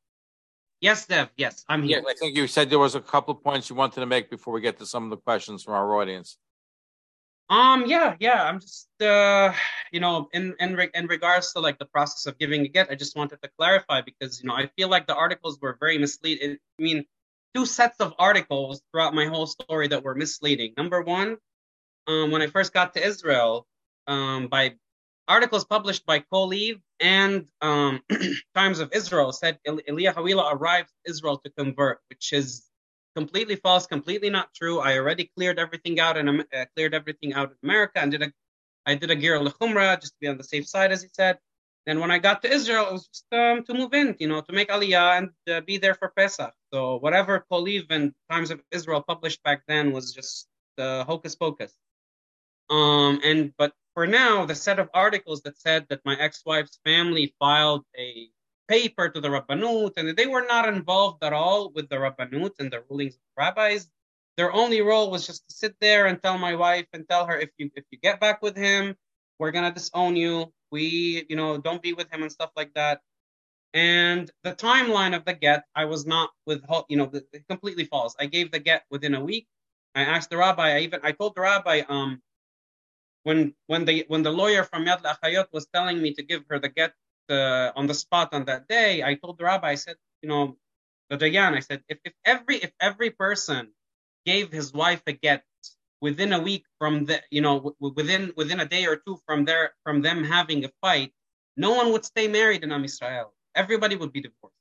[0.81, 1.29] Yes, Dev.
[1.37, 1.99] Yes, I'm here.
[1.99, 4.31] Yeah, I think you said there was a couple of points you wanted to make
[4.31, 6.39] before we get to some of the questions from our audience.
[7.51, 7.87] Um.
[7.87, 8.14] Yeah.
[8.21, 8.43] Yeah.
[8.45, 9.53] I'm just, uh,
[9.91, 12.91] you know, in in re- in regards to like the process of giving a get,
[12.91, 15.97] I just wanted to clarify because you know I feel like the articles were very
[15.97, 16.59] misleading.
[16.79, 17.07] I mean,
[17.55, 20.75] two sets of articles throughout my whole story that were misleading.
[20.77, 21.39] Number one,
[22.07, 23.66] um, when I first got to Israel,
[24.07, 24.75] um, by
[25.29, 28.01] articles published by Kol-Liv and um,
[28.55, 32.66] Times of Israel said Elia Hawila arrived Israel to convert, which is
[33.14, 34.81] completely false, completely not true.
[34.81, 38.33] I already cleared everything out and uh, cleared everything out in America and did a
[38.87, 41.39] I did a ger lechumra just to be on the safe side, as he said.
[41.85, 44.41] Then when I got to Israel, it was just um, to move in, you know,
[44.41, 46.55] to make aliyah and uh, be there for Pesach.
[46.72, 50.49] So whatever Kol-Liv and Times of Israel published back then was just
[50.79, 51.72] uh, hocus pocus.
[52.70, 57.34] Um, and but for now, the set of articles that said that my ex-wife's family
[57.40, 58.28] filed a
[58.68, 62.70] paper to the Rabbanut and they were not involved at all with the Rabbanut and
[62.70, 63.90] the rulings of the rabbis.
[64.36, 67.36] Their only role was just to sit there and tell my wife and tell her
[67.40, 68.94] if you if you get back with him,
[69.40, 70.53] we're gonna disown you.
[70.70, 73.01] We, you know, don't be with him and stuff like that.
[73.74, 77.11] And the timeline of the get, I was not with, you know,
[77.49, 78.14] completely false.
[78.20, 79.49] I gave the get within a week.
[79.96, 80.76] I asked the rabbi.
[80.76, 82.22] I even I told the rabbi, um,
[83.25, 86.59] when when the when the lawyer from Yad L'Achim was telling me to give her
[86.59, 86.95] the get
[87.31, 90.57] uh, on the spot on that day, I told the rabbi, I said, you know,
[91.11, 93.73] the Dayan, I said, if, if every if every person
[94.27, 95.45] gave his wife a get
[96.01, 99.45] within a week from the, you know, w- within within a day or two from
[99.45, 101.12] their from them having a fight,
[101.57, 103.35] no one would stay married in Am Israel.
[103.55, 104.55] Everybody would be divorced.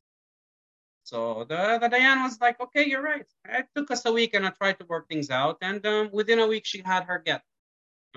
[1.03, 3.25] So the, the Dayan was like, okay, you're right.
[3.49, 5.57] It took us a week and I tried to work things out.
[5.61, 7.43] And um, within a week, she had her get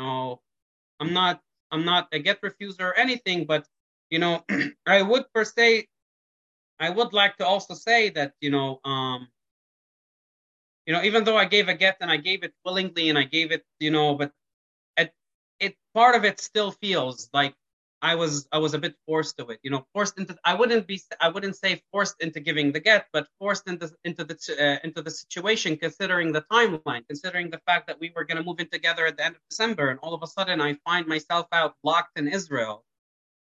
[0.01, 0.41] know,
[1.01, 1.41] I'm not
[1.71, 3.67] I'm not a get refuser or anything, but
[4.11, 4.45] you know,
[4.87, 5.89] I would per se,
[6.81, 9.29] I would like to also say that you know, um,
[10.87, 13.25] you know, even though I gave a get and I gave it willingly and I
[13.25, 14.33] gave it, you know, but
[14.97, 15.13] it,
[15.61, 17.55] it part of it still feels like
[18.03, 20.37] I was I was a bit forced to it, you know, forced into.
[20.45, 24.25] I wouldn't be I wouldn't say forced into giving the get, but forced into into
[24.25, 28.39] the uh, into the situation, considering the timeline, considering the fact that we were going
[28.39, 30.75] to move in together at the end of December, and all of a sudden I
[30.85, 32.85] find myself out locked in Israel,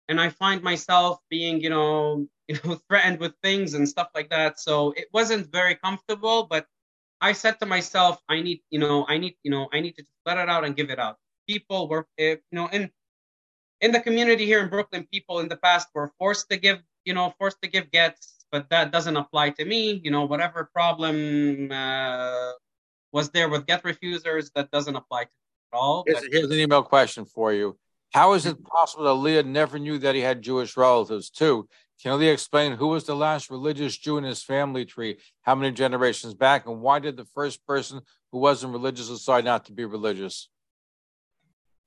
[0.08, 4.30] and I find myself being, you know, you know, threatened with things and stuff like
[4.30, 4.60] that.
[4.60, 6.66] So it wasn't very comfortable, but
[7.20, 10.06] I said to myself, I need, you know, I need, you know, I need to
[10.26, 11.18] let it out and give it out.
[11.47, 12.91] People were, you know, in
[13.86, 17.13] in the community here in Brooklyn, people in the past were forced to give, you
[17.13, 20.01] know, forced to give gets, but that doesn't apply to me.
[20.03, 22.51] You know, whatever problem uh,
[23.11, 26.03] was there with get refusers, that doesn't apply to me at all.
[26.07, 27.77] Here's, here's an email question for you.
[28.11, 31.67] How is it possible that Leah never knew that he had Jewish relatives too?
[32.01, 35.71] Can Leah explain who was the last religious Jew in his family tree, how many
[35.71, 39.86] generations back, and why did the first person who wasn't religious decide not to be
[39.86, 40.49] religious?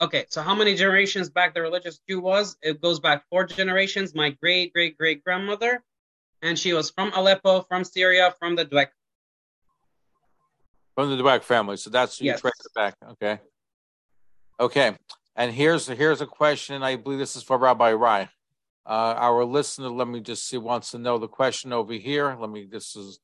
[0.00, 2.56] Okay, so how many generations back the religious Jew was?
[2.62, 4.14] It goes back four generations.
[4.14, 5.82] My great great great grandmother,
[6.40, 8.88] and she was from Aleppo, from Syria, from the Dweck.
[10.94, 11.76] From the Dweck family.
[11.76, 12.40] So that's you Yes.
[12.40, 12.94] trace it back.
[13.12, 13.40] Okay.
[14.60, 14.96] Okay.
[15.34, 16.82] And here's here's a question.
[16.84, 18.28] I believe this is for Rabbi Reich.
[18.86, 22.36] Uh, our listener, let me just see, wants to know the question over here.
[22.40, 22.66] Let me.
[22.70, 23.18] This is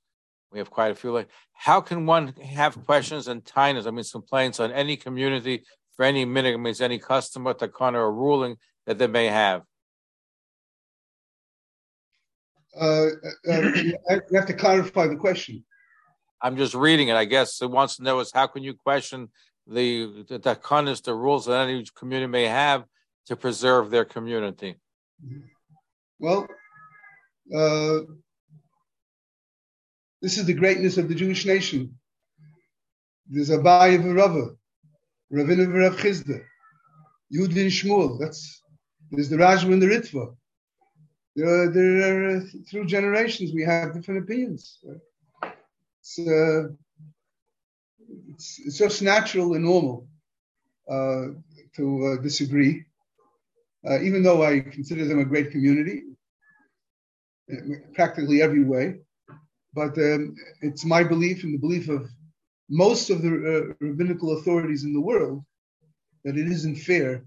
[0.51, 1.13] we have quite a few.
[1.13, 3.87] Like, how can one have questions and tinus?
[3.87, 5.65] I mean, complaints on any community
[5.97, 9.63] for any minute means any customer, takana, or ruling that they may have.
[12.79, 13.07] Uh,
[13.49, 13.99] uh, you
[14.35, 15.65] have to clarify the question.
[16.41, 17.15] I'm just reading it.
[17.15, 19.29] I guess it wants to know is how can you question
[19.67, 22.85] the the takanas, the rules that any community may have
[23.27, 24.77] to preserve their community.
[26.19, 26.47] Well,
[27.55, 28.01] uh,
[30.21, 31.99] this is the greatness of the Jewish nation.
[33.29, 34.49] There's a Abaye of Rava,
[35.33, 36.43] Ravina Rav Chisda,
[37.33, 38.19] Yudin Shmuel.
[38.19, 38.63] That's
[39.11, 40.35] there's the Rashba and the Ritva.
[41.37, 44.79] There are, there are, uh, through generations we have different opinions.
[46.01, 46.69] It's, uh,
[48.31, 50.07] it's, it's just natural and normal
[50.89, 51.27] uh,
[51.77, 52.85] to uh, disagree
[53.89, 56.05] uh, even though I consider them a great community,
[57.95, 58.97] practically every way.
[59.75, 62.09] But um, it's my belief and the belief of
[62.69, 65.45] most of the uh, rabbinical authorities in the world
[66.25, 67.25] that it isn't fair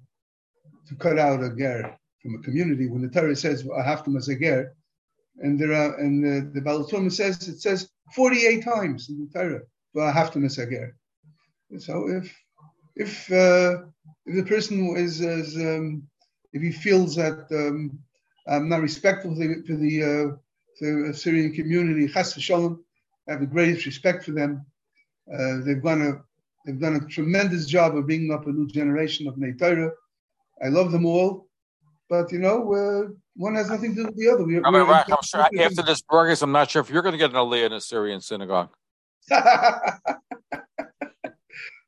[0.88, 4.36] to cut out a ger from a community when the Torah says "ahaftam as a
[4.38, 4.74] ger,"
[5.40, 9.40] and there are and the, the Baal Torah says it says 48 times in the
[9.40, 9.62] Torah
[9.96, 10.96] "ahaftam as a ger."
[11.80, 12.36] So if
[12.96, 13.84] if uh,
[14.26, 16.04] if the person is, is um,
[16.54, 18.00] if he feels that um,
[18.48, 20.36] I'm not respectful to the, to the, uh,
[20.80, 22.80] to the Syrian community, Chas v'shalom,
[23.28, 24.66] I have the greatest respect for them.
[25.34, 26.22] Uh, they've done a
[26.66, 29.92] they've done a tremendous job of bringing up a new generation of Bnei
[30.64, 31.48] I love them all,
[32.10, 34.44] but you know, uh, one has nothing to do with the other.
[34.44, 37.14] We, I mean, right, I'm sure after this broadcast, I'm not sure if you're going
[37.14, 38.70] to get an aliyah in a Syrian synagogue.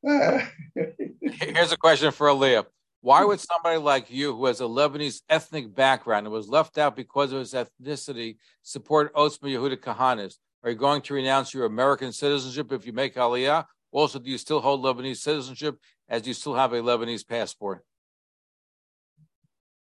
[0.02, 2.66] Here's a question for Aliyah.
[3.02, 6.96] Why would somebody like you, who has a Lebanese ethnic background and was left out
[6.96, 10.36] because of his ethnicity, support Otzma Yehuda Kahanis?
[10.62, 13.64] Are you going to renounce your American citizenship if you make Aliyah?
[13.92, 15.76] Also, do you still hold Lebanese citizenship
[16.08, 17.82] as you still have a Lebanese passport?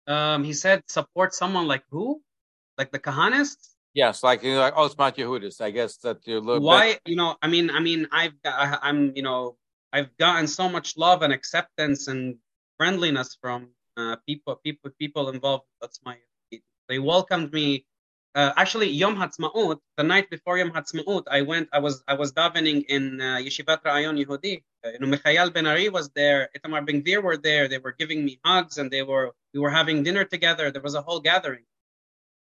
[0.06, 2.22] Um, he said support someone like who?
[2.76, 3.70] Like the Kahanists?
[3.94, 5.60] Yes, like you know, like Otzma Yehudis.
[5.60, 6.98] I guess that you're a little bit- Why?
[7.06, 9.56] You know, I mean, I mean, I've got, I, I'm, you know,
[9.92, 12.36] I've gotten so much love and acceptance and
[12.76, 15.64] friendliness from uh, people, people, people involved.
[15.80, 16.16] That's my.
[16.88, 17.86] They welcomed me.
[18.34, 21.68] Uh, actually, Yom Hatzmaut, the night before Yom Hatzmaut, I went.
[21.72, 24.62] I was I was davening in uh, Yeshivat Ra'ayon Yehudi.
[24.84, 26.48] Uh, you know, Michael Ben Ari was there.
[26.56, 27.68] Itamar Ben Gvir were there.
[27.68, 30.72] They were giving me hugs, and they were we were having dinner together.
[30.72, 31.64] There was a whole gathering.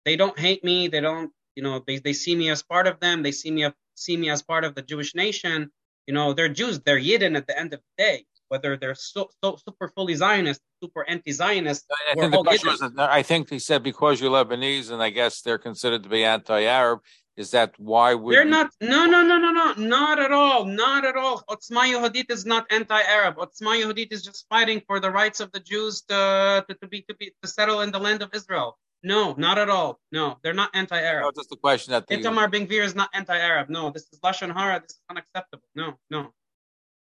[0.06, 0.88] They don't hate me.
[0.88, 1.32] They don't.
[1.56, 3.22] You know, they they see me as part of them.
[3.22, 5.70] They see me see me as part of the Jewish nation.
[6.08, 6.80] You know, they're Jews.
[6.80, 8.26] They're Yidden at the end of the day.
[8.54, 13.24] Whether they're so, so super fully Zionist, super anti-Zionist, I think, the question was, I
[13.24, 17.00] think he said because you're Lebanese and I guess they're considered to be anti-Arab.
[17.36, 18.70] Is that why would They're not.
[18.80, 20.66] No, no, no, no, no, not at all.
[20.66, 21.42] Not at all.
[21.50, 23.38] Otzma Yehudit is not anti-Arab.
[23.38, 27.02] Otzma Yehudit is just fighting for the rights of the Jews to, to, to be
[27.10, 28.78] to be to settle in the land of Israel.
[29.02, 30.00] No, not at all.
[30.12, 31.34] No, they're not anti-Arab.
[31.36, 33.68] just a question that the, Itamar Ben Gvir is not anti-Arab.
[33.78, 34.80] No, this is lashon hara.
[34.80, 35.68] This is unacceptable.
[35.74, 36.32] No, no.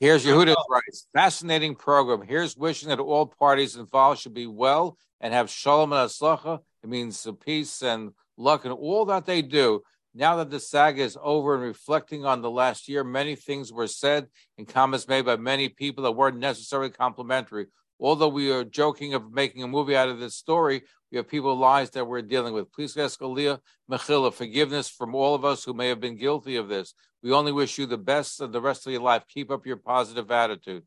[0.04, 1.08] Here's Yehuda's rights.
[1.14, 2.28] Fascinating program.
[2.28, 6.60] Here's wishing that all parties involved should be well and have shalom and hatzlacha.
[6.84, 9.82] It means peace and luck and all that they do.
[10.14, 13.88] Now that the saga is over and reflecting on the last year, many things were
[13.88, 14.28] said
[14.58, 17.68] and comments made by many people that weren't necessarily complimentary.
[18.04, 21.56] Although we are joking of making a movie out of this story, we have people
[21.56, 22.70] lives that we're dealing with.
[22.74, 26.68] Please ask Elia Mechila forgiveness from all of us who may have been guilty of
[26.68, 26.93] this.
[27.24, 29.24] We only wish you the best of the rest of your life.
[29.30, 30.84] Keep up your positive attitude.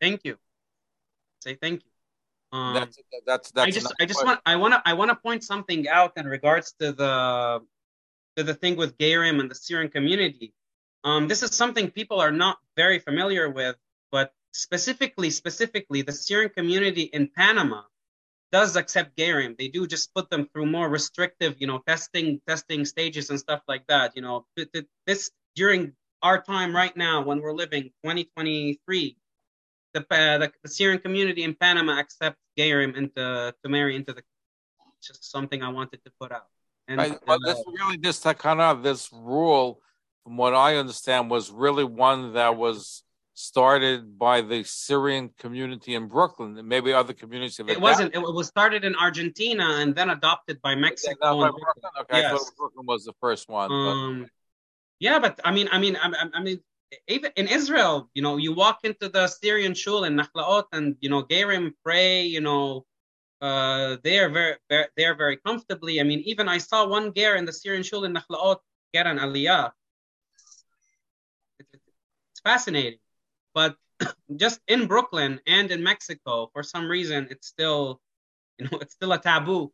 [0.00, 0.36] Thank you.
[1.40, 2.56] Say thank you.
[2.56, 3.66] Um, that's that's that's.
[3.66, 6.26] I just I just want I want to I want to point something out in
[6.26, 7.62] regards to the
[8.36, 10.54] to the thing with Gerim and the Syrian community.
[11.02, 13.74] Um, this is something people are not very familiar with,
[14.52, 17.82] specifically specifically the Syrian community in Panama
[18.52, 19.56] does accept Gerim.
[19.56, 23.62] They do just put them through more restrictive, you know, testing testing stages and stuff
[23.66, 24.12] like that.
[24.14, 24.46] You know,
[25.06, 29.16] this during our time right now when we're living 2023,
[29.94, 34.22] the uh, the, the, Syrian community in Panama accepts Gerim into to marry into the.
[35.02, 36.46] Just something I wanted to put out.
[36.86, 37.18] And, right.
[37.26, 39.80] well, uh, this really this takana, this rule,
[40.22, 43.02] from what I understand, was really one that was
[43.34, 47.68] started by the Syrian community in Brooklyn, and maybe other communities have.
[47.68, 48.14] It wasn't.
[48.14, 51.40] It was started in Argentina and then adopted by Mexico.
[51.40, 52.32] By okay, yes.
[52.32, 53.72] I thought Brooklyn was the first one.
[53.72, 54.30] Um, but.
[55.00, 56.60] Yeah, but I mean, I mean, I, I mean,
[57.08, 61.08] even in Israel, you know, you walk into the Syrian shul in Nachlaot, and you
[61.08, 62.86] know, Gerim pray, you know.
[63.40, 65.98] Uh, they are very, very, they are very comfortably.
[65.98, 68.58] I mean, even I saw one ger in the Syrian shul in Nachlaot
[68.94, 69.72] get an aliyah.
[71.58, 73.01] It's fascinating.
[73.54, 73.76] But
[74.36, 78.00] just in Brooklyn and in Mexico, for some reason, it's still,
[78.58, 79.72] you know, it's still a taboo.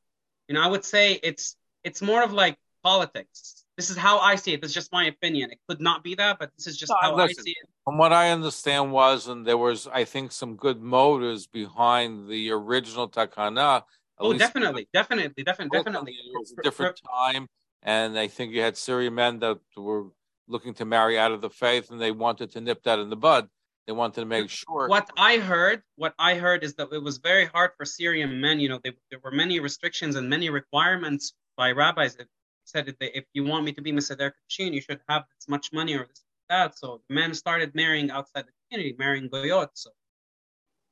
[0.49, 3.65] You know, I would say it's it's more of like politics.
[3.77, 4.61] This is how I see it.
[4.61, 5.51] This is just my opinion.
[5.51, 7.69] It could not be that, but this is just no, how listen, I see it.
[7.85, 12.51] From what I understand was, and there was, I think, some good motives behind the
[12.51, 13.85] original Takana.
[14.19, 16.13] Oh, definitely, definitely, definitely, definitely.
[16.13, 17.47] It was a different time,
[17.83, 20.07] and I think you had Syrian men that were
[20.49, 23.17] looking to marry out of the faith, and they wanted to nip that in the
[23.17, 23.49] bud.
[23.89, 24.87] They wanted to make sure.
[24.87, 28.61] What I heard, what I heard is that it was very hard for Syrian men.
[28.61, 32.27] You know, they, there were many restrictions and many requirements by rabbis that
[32.65, 34.15] said that they, if you want me to be Mr.
[34.19, 36.79] Kashin, you should have this much money or this that.
[36.79, 39.71] So the men started marrying outside the community, marrying goyot.
[39.75, 39.91] So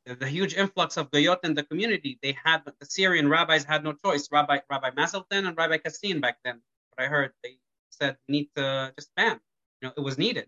[0.06, 3.92] the, huge influx of goyot in the community, they had the Syrian rabbis had no
[3.92, 4.28] choice.
[4.32, 6.62] Rabbi Rabbi Maselton and Rabbi Kassin back then,
[6.94, 7.58] what I heard, they
[7.90, 9.38] said need to just ban.
[9.80, 10.46] You know, it was needed.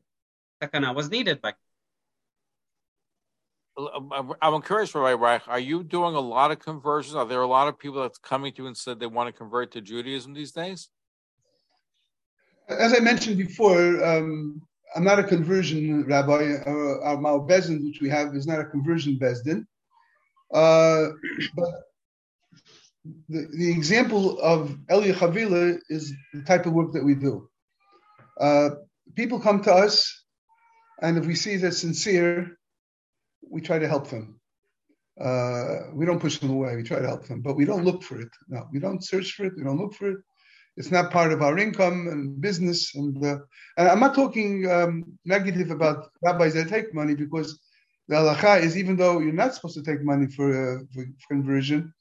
[0.63, 1.68] Takana was needed back then.
[4.43, 7.15] I'm curious, Rabbi Reich, are you doing a lot of conversions?
[7.15, 9.33] Are there a lot of people that's coming to you and said they want to
[9.33, 10.89] convert to Judaism these days?
[12.69, 14.61] As I mentioned before, um,
[14.97, 16.57] I'm not a conversion rabbi.
[16.67, 19.65] Uh, our Mao Bezdin, which we have, is not a conversion Bezdin.
[20.53, 21.11] Uh,
[21.55, 21.69] but
[23.29, 27.49] the, the example of Elia Hawila is the type of work that we do.
[28.41, 28.71] Uh,
[29.15, 30.25] people come to us,
[31.01, 32.59] and if we see they're sincere,
[33.43, 34.41] we try to help them.
[35.21, 36.77] Uh, we don't push them away.
[36.77, 38.29] We try to help them, but we don't look for it.
[38.49, 39.55] No, we don't search for it.
[39.57, 40.19] We don't look for it.
[40.77, 42.95] It's not part of our income and business.
[42.95, 43.39] And, uh,
[43.77, 47.59] and I'm not talking um, negative about rabbis that take money because
[48.07, 51.93] the halacha is even though you're not supposed to take money for, uh, for conversion,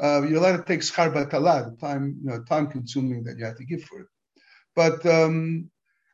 [0.00, 3.56] uh, you're allowed to take schar batala, time you know time consuming that you have
[3.56, 4.06] to give for it.
[4.74, 5.70] But um,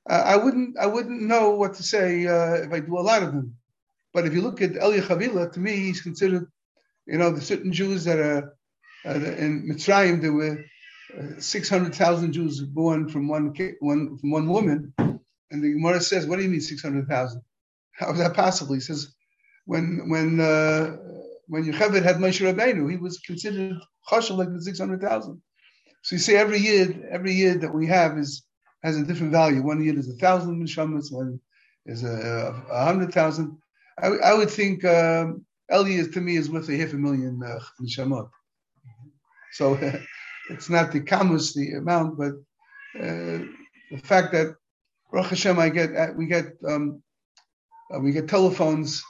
[0.07, 3.33] I wouldn't I wouldn't know what to say uh, if I do a lot of
[3.33, 3.57] them.
[4.13, 6.47] But if you look at Elia Hawila, to me, he's considered,
[7.07, 8.57] you know, the certain Jews that are
[9.07, 10.65] uh, in Mitzrayim, there were
[11.19, 14.93] uh, 600,000 Jews born from one, one, from one woman.
[14.99, 17.43] And the Gemara says, what do you mean 600,000?
[17.93, 18.75] How is that possible?
[18.75, 19.15] He says,
[19.67, 20.97] when when uh,
[21.47, 23.77] when Yocheved had Moshe Rabbeinu, he was considered
[24.11, 25.43] chashav like the 600,000.
[26.03, 28.43] So you see, every year, every year that we have is
[28.83, 29.63] has a different value.
[29.63, 31.41] One year is a thousand neshamas, one
[31.87, 33.59] is a, a hundred thousand.
[34.03, 38.25] I, I would think um, Eli to me is worth a half a million uh.
[39.53, 39.75] So
[40.51, 42.33] it's not the kamus, the amount, but
[42.99, 43.45] uh,
[43.91, 44.57] the fact that
[45.13, 47.03] Baruch Hashem, I get uh, we get um,
[47.95, 49.03] uh, we get telephones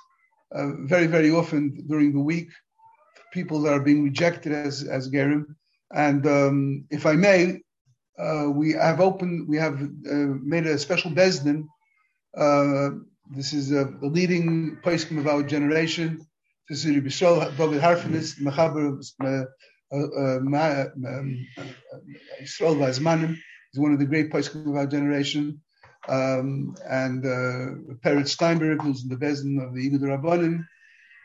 [0.55, 2.51] uh, very very often during the week.
[3.33, 5.55] People that are being rejected as as gerim,
[5.95, 7.61] and um, if I may,
[8.19, 11.67] uh, we have opened, we have uh, made a special bezdin
[13.31, 16.27] this is a, the leading poskim of our generation.
[16.69, 19.45] This is Rabbi Yisrael David Harfenes, Mechaber uh,
[19.93, 21.47] uh, um,
[22.43, 23.37] Yisrael V'Hazmanim.
[23.73, 25.61] He's one of the great poskim of our generation.
[26.09, 30.67] um, and uh, Peretz Steinberg, who's in the Bezdin of the Igud Rabbanim,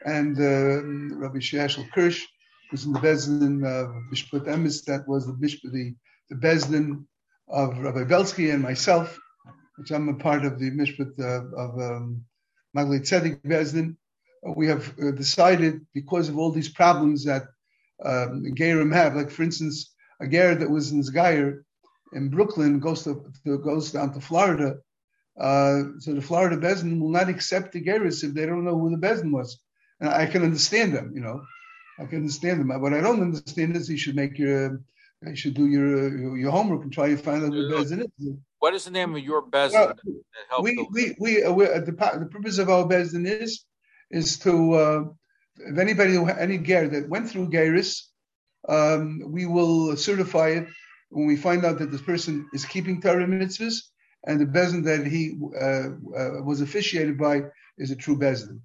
[0.05, 2.25] and uh, Rabbi Sheashel Kirsch,
[2.69, 5.95] who's in the Bezdin of Bishput Emes, that was the Bishput, the,
[6.29, 7.05] the Bezdin
[7.47, 9.17] of Rabbi Belsky and myself,
[9.77, 12.25] which I'm a part of the Mishput uh, of um,
[12.75, 13.95] Maglei Tzedek Bezdin.
[14.43, 17.43] We have uh, decided, because of all these problems that
[18.03, 21.63] um, Gerim have, like for instance, a Ger that was in Zgayer
[22.13, 24.77] in Brooklyn goes to, to, goes down to Florida.
[25.39, 28.89] Uh, so the Florida Bezdin will not accept the Geirus if they don't know who
[28.89, 29.59] the Bezdin was.
[29.99, 31.43] And I can understand them, you know.
[31.99, 32.81] I can understand them.
[32.81, 34.81] What I don't understand is you should make your,
[35.25, 38.35] you should do your your homework and try to find out who the Bezdin is.
[38.59, 39.95] What is the name of your Bezdin?
[40.51, 43.63] Well, we, we, we, uh, we, uh, the, the purpose of our Bezdin is,
[44.09, 45.03] is to, uh,
[45.57, 48.01] if anybody, any Ger that went through Geirus,
[48.67, 50.67] um, we will certify it
[51.09, 53.81] when we find out that this person is keeping Torah mitzvahs
[54.25, 57.43] and the bezin that he uh, uh, was officiated by
[57.77, 58.59] is a true bezin.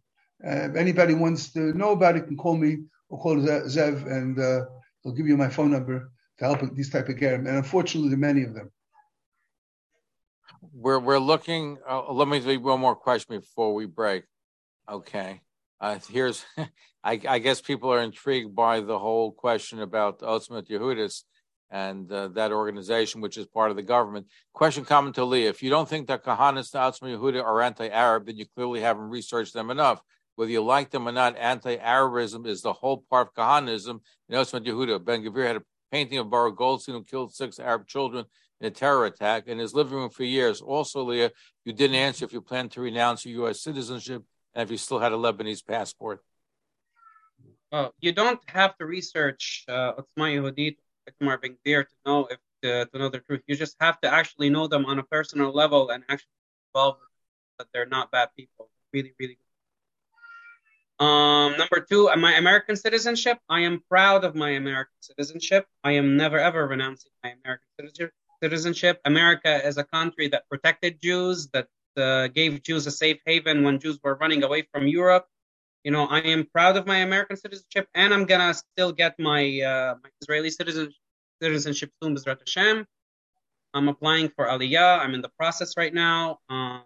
[0.44, 2.78] Uh, if anybody wants to know about it, can call me
[3.10, 4.64] or call Zev, and uh,
[5.04, 7.46] I'll give you my phone number to help with these type of gerim.
[7.46, 8.70] And unfortunately, there are many of them.
[10.60, 11.78] We're we're looking.
[11.88, 14.24] Uh, let me do one more question before we break.
[14.88, 15.40] Okay.
[15.80, 16.44] Uh, here's,
[17.04, 21.22] I, I, guess people are intrigued by the whole question about Otzmat Yehudis
[21.70, 24.26] and uh, that organization, which is part of the government.
[24.52, 28.26] Question common to Lee: If you don't think that Kahanas to Otzmat Yehuda are anti-Arab,
[28.26, 30.02] then you clearly haven't researched them enough.
[30.36, 34.66] Whether you like them or not, anti-Arabism is the whole part of Kahanism in Otzmat
[34.66, 35.02] Yehuda.
[35.02, 38.26] Ben Gvir had a painting of Baruch Goldstein who killed six Arab children
[38.60, 40.60] in a terror attack in his living room for years.
[40.60, 41.30] Also, Leah,
[41.64, 43.62] you didn't answer if you plan to renounce your U.S.
[43.62, 44.22] citizenship
[44.54, 46.20] and if you still had a Lebanese passport?
[47.72, 50.76] Well, you don't have to research uh, Otzma Yehudit,
[51.08, 53.42] Itamar Ben to know if uh, to know the truth.
[53.46, 56.28] You just have to actually know them on a personal level and actually
[56.74, 57.08] involve them
[57.58, 58.68] that they're not bad people.
[58.92, 59.38] Really, really
[60.98, 61.04] good.
[61.04, 63.38] Um, number two, my American citizenship.
[63.48, 65.66] I am proud of my American citizenship.
[65.82, 68.12] I am never ever renouncing my American citizenship.
[68.42, 69.00] Citizenship.
[69.04, 73.78] America is a country that protected Jews, that uh, gave Jews a safe haven when
[73.78, 75.26] Jews were running away from Europe.
[75.84, 79.42] You know, I am proud of my American citizenship, and I'm gonna still get my
[79.62, 80.92] uh, my Israeli citizen,
[81.42, 82.86] citizenship soon, Bezrat Hashem.
[83.72, 84.98] I'm applying for Aliyah.
[85.00, 86.40] I'm in the process right now.
[86.48, 86.80] Uh,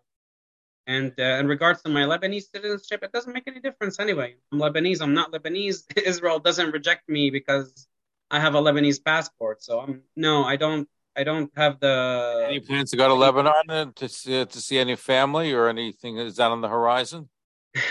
[0.86, 4.36] and uh, in regards to my Lebanese citizenship, it doesn't make any difference anyway.
[4.52, 5.00] I'm Lebanese.
[5.00, 5.84] I'm not Lebanese.
[6.04, 7.88] Israel doesn't reject me because
[8.30, 9.62] I have a Lebanese passport.
[9.62, 10.88] So I'm no, I don't.
[11.16, 12.46] I don't have the.
[12.48, 16.18] Any plans to go to Lebanon to see, to see any family or anything?
[16.18, 17.28] Is that on the horizon?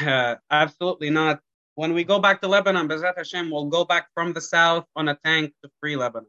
[0.01, 1.39] Uh, absolutely not.
[1.75, 5.07] When we go back to Lebanon, Bezat Hashem, we'll go back from the south on
[5.07, 6.27] a tank to free Lebanon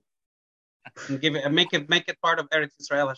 [1.09, 3.13] and give it, make it, make it part of Eretz Israel.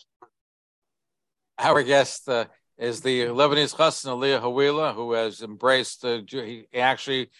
[1.58, 2.46] Our guest uh,
[2.78, 6.04] is the Lebanese Chassan Elia Hawila, who has embraced.
[6.04, 7.30] Uh, he actually,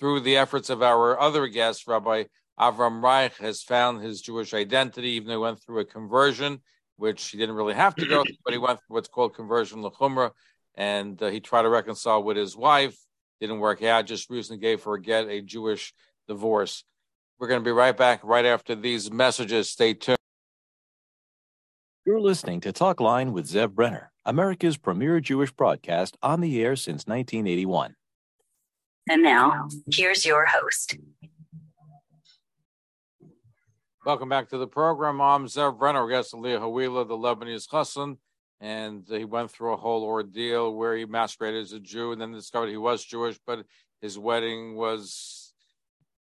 [0.00, 2.24] through the efforts of our other guest, Rabbi
[2.58, 6.60] Avram Reich has found his Jewish identity, even though he went through a conversion,
[6.96, 9.82] which he didn't really have to go through, but he went through what's called conversion
[9.82, 10.30] lechumra,
[10.76, 12.96] and uh, he tried to reconcile with his wife.
[13.40, 14.06] Didn't work out.
[14.06, 15.92] Just recently gave her a get a Jewish
[16.28, 16.84] divorce.
[17.38, 19.70] We're going to be right back right after these messages.
[19.70, 20.18] Stay tuned.
[22.06, 26.76] You're listening to Talk Line with Zev Brenner, America's premier Jewish broadcast on the air
[26.76, 27.96] since 1981.
[29.08, 30.96] And now, here's your host.
[34.04, 35.22] Welcome back to the program.
[35.22, 38.18] I'm Zev Brenner, guest Leah Hawila, the Lebanese Chassan,
[38.60, 42.30] and he went through a whole ordeal where he masqueraded as a Jew and then
[42.30, 43.64] discovered he was Jewish, but
[44.02, 45.54] his wedding was,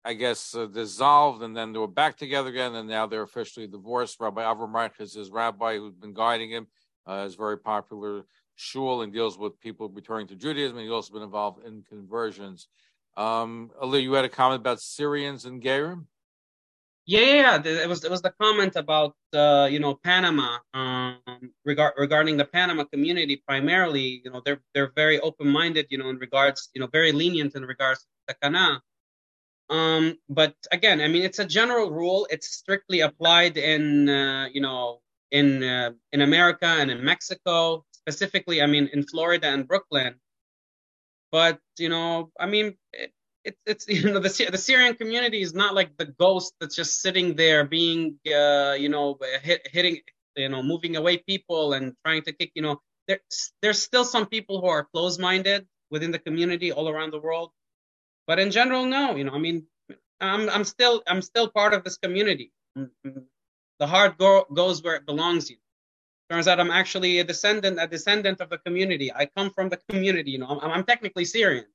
[0.05, 3.65] I guess, uh, dissolved, and then they were back together again, and now they're officially
[3.65, 4.19] divorced.
[4.19, 6.67] Rabbi Avram Reich is his rabbi who's been guiding him.
[7.07, 11.23] Uh, is very popular shul and deals with people returning to Judaism, he's also been
[11.23, 12.67] involved in conversions.
[13.17, 16.05] Um, Ali, you had a comment about Syrians and Gerim?
[17.05, 17.81] Yeah, yeah, yeah.
[17.83, 21.17] It was it was the comment about uh, you know Panama um,
[21.65, 24.21] regard, regarding the Panama community primarily.
[24.23, 25.87] You know they're they're very open minded.
[25.89, 28.81] You know in regards you know very lenient in regards to Takana.
[29.69, 32.27] Um, but again, I mean it's a general rule.
[32.31, 35.01] It's strictly applied in uh, you know
[35.31, 38.61] in uh, in America and in Mexico specifically.
[38.61, 40.15] I mean in Florida and Brooklyn.
[41.31, 45.53] But you know, I mean, it, it's it's you know the the Syrian community is
[45.53, 49.99] not like the ghost that's just sitting there being uh, you know uh, hit, hitting
[50.35, 54.25] you know moving away people and trying to kick you know there's there's still some
[54.25, 57.51] people who are close minded within the community all around the world
[58.27, 59.65] but in general no you know I mean
[60.19, 63.23] I'm I'm still I'm still part of this community mm, mm.
[63.79, 65.57] the heart go, goes where it belongs you
[66.31, 69.11] Turns out I'm actually a descendant, a descendant of the community.
[69.13, 70.31] I come from the community.
[70.31, 71.65] You know, I'm, I'm technically Syrian.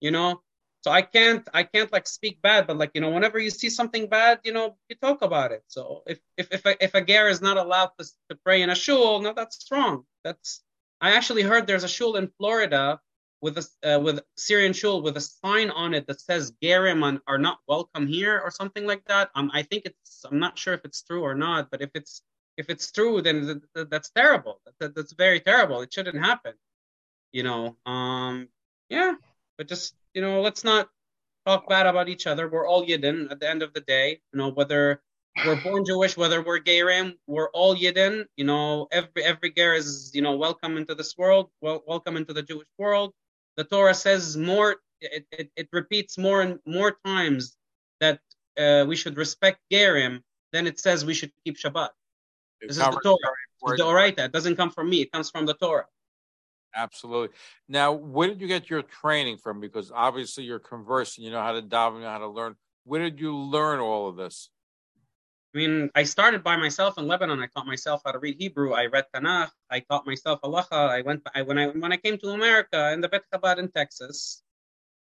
[0.00, 0.40] You know,
[0.82, 3.70] so I can't, I can't like speak bad, but like you know, whenever you see
[3.70, 5.64] something bad, you know, you talk about it.
[5.66, 8.70] So if if if a, if a ger is not allowed to, to pray in
[8.70, 10.04] a shul, no, that's wrong.
[10.24, 10.62] That's
[11.00, 13.00] I actually heard there's a shul in Florida
[13.40, 17.38] with a uh, with Syrian shul with a sign on it that says Gerim are
[17.38, 19.30] not welcome here or something like that.
[19.34, 22.22] Um, I think it's I'm not sure if it's true or not, but if it's
[22.56, 24.60] if it's true, then th- th- that's terrible.
[24.80, 25.80] That, that's very terrible.
[25.82, 26.54] It shouldn't happen.
[27.32, 28.48] You know, um,
[28.88, 29.14] yeah,
[29.56, 30.88] but just you know, let's not
[31.46, 32.48] talk bad about each other.
[32.48, 34.20] We're all Yidden at the end of the day.
[34.32, 35.00] You know, whether
[35.46, 38.24] we're born Jewish, whether we're Gerim, we're all Yidden.
[38.36, 42.32] You know, every every ger is you know welcome into this world, well, welcome into
[42.32, 43.14] the Jewish world.
[43.56, 44.78] The Torah says more.
[45.00, 47.56] It, it, it repeats more and more times
[48.00, 48.18] that
[48.58, 50.22] uh, we should respect Gerim
[50.52, 51.90] than it says we should keep Shabbat.
[52.60, 53.76] This is the Torah.
[53.78, 54.24] The Oraita.
[54.26, 55.02] It doesn't come from me.
[55.02, 55.86] It comes from the Torah.
[56.74, 57.34] Absolutely.
[57.68, 59.60] Now, where did you get your training from?
[59.60, 62.56] Because obviously you're conversing, you know how to daven, you know how to learn.
[62.84, 64.50] Where did you learn all of this?
[65.54, 67.40] I mean, I started by myself in Lebanon.
[67.40, 68.74] I taught myself how to read Hebrew.
[68.74, 69.50] I read Tanakh.
[69.70, 70.72] I taught myself halacha.
[70.72, 71.22] I went.
[71.34, 74.42] I, when I when I came to America in the Bet Chabad in Texas,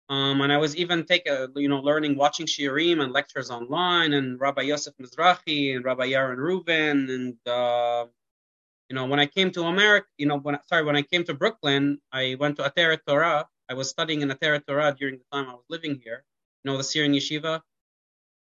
[0.09, 4.13] um, and I was even take a, you know learning, watching shiurim and lectures online,
[4.13, 8.07] and Rabbi Yosef Mizrahi and Rabbi Yaron Reuven and uh,
[8.91, 11.35] you know when I came to America, you know when sorry when I came to
[11.35, 13.47] Brooklyn, I went to Ateret Torah.
[13.71, 16.25] I was studying in Ateret Torah during the time I was living here.
[16.65, 17.62] You know the Syrian yeshiva.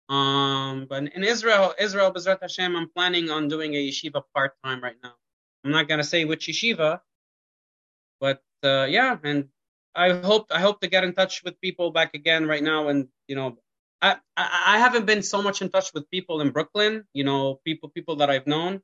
[0.08, 4.82] Um, but in Israel, Israel, Bezrat Hashem, I'm planning on doing a yeshiva part time
[4.82, 5.12] right now.
[5.64, 7.00] I'm not gonna say which yeshiva,
[8.18, 9.48] but uh, yeah, and
[9.94, 12.88] I hope I hope to get in touch with people back again right now.
[12.88, 13.58] And you know,
[14.00, 17.04] I, I, I haven't been so much in touch with people in Brooklyn.
[17.12, 18.80] You know, people people that I've known,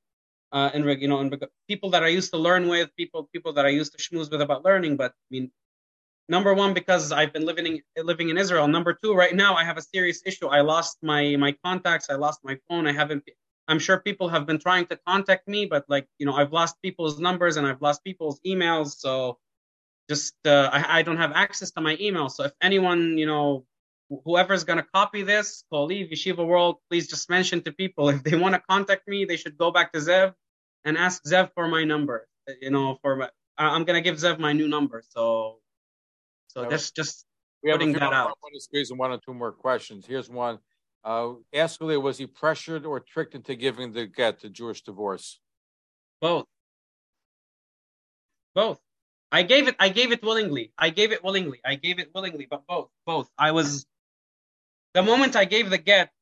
[0.54, 1.34] uh, and you know, and
[1.68, 4.40] people that I used to learn with, people people that I used to schmooze with
[4.40, 4.96] about learning.
[4.96, 5.50] But I mean,
[6.28, 8.68] number one because I've been living in, living in Israel.
[8.68, 10.46] Number two, right now I have a serious issue.
[10.46, 12.06] I lost my my contacts.
[12.08, 12.86] I lost my phone.
[12.86, 13.24] I haven't.
[13.66, 16.80] I'm sure people have been trying to contact me, but like you know, I've lost
[16.82, 18.88] people's numbers and I've lost people's emails.
[19.04, 19.38] So
[20.08, 22.28] just uh, I, I don't have access to my email.
[22.28, 23.66] So if anyone you know.
[24.26, 28.54] Whoever's gonna copy this, COLlive Yeshiva World, please just mention to people if they want
[28.54, 30.34] to contact me, they should go back to Zev
[30.84, 32.28] and ask Zev for my number.
[32.60, 35.02] You know, for my, I'm gonna give Zev my new number.
[35.08, 35.58] So
[36.48, 37.26] so that's just
[37.62, 38.28] we putting have that out.
[38.28, 40.06] I want to squeeze in one or two more questions.
[40.06, 40.58] Here's one.
[41.02, 45.40] Uh, ask Leah, was he pressured or tricked into giving the get the Jewish divorce?
[46.20, 46.46] Both.
[48.54, 48.80] Both.
[49.32, 49.76] I gave it.
[49.78, 50.72] I gave it willingly.
[50.78, 51.60] I gave it willingly.
[51.64, 52.46] I gave it willingly.
[52.48, 52.88] But both.
[53.04, 53.28] Both.
[53.36, 53.84] I was.
[54.94, 56.12] The moment I gave the get,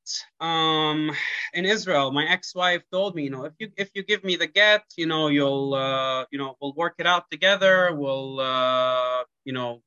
[0.41, 1.11] um,
[1.53, 4.47] in Israel, my ex-wife told me, you know, if you if you give me the
[4.47, 7.95] get, you know, you'll, uh, you know, we'll work it out together.
[7.95, 9.83] We'll, uh, you know,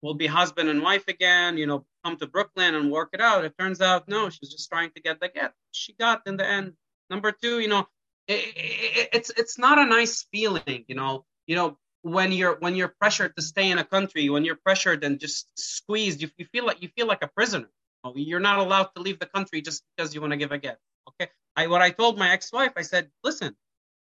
[0.00, 1.58] we'll be husband and wife again.
[1.58, 3.44] You know, come to Brooklyn and work it out.
[3.44, 5.52] It turns out, no, she's just trying to get the get.
[5.72, 6.72] She got in the end.
[7.10, 7.88] Number two, you know,
[8.26, 11.26] it, it, it's it's not a nice feeling, you know.
[11.46, 15.04] You know, when you're when you're pressured to stay in a country, when you're pressured
[15.04, 17.68] and just squeezed, you, you feel like you feel like a prisoner.
[18.04, 20.58] Know, You're not allowed to leave the country just because you want to give a
[20.58, 20.78] get.
[21.08, 21.30] Okay.
[21.56, 23.56] I what I told my ex-wife, I said, listen,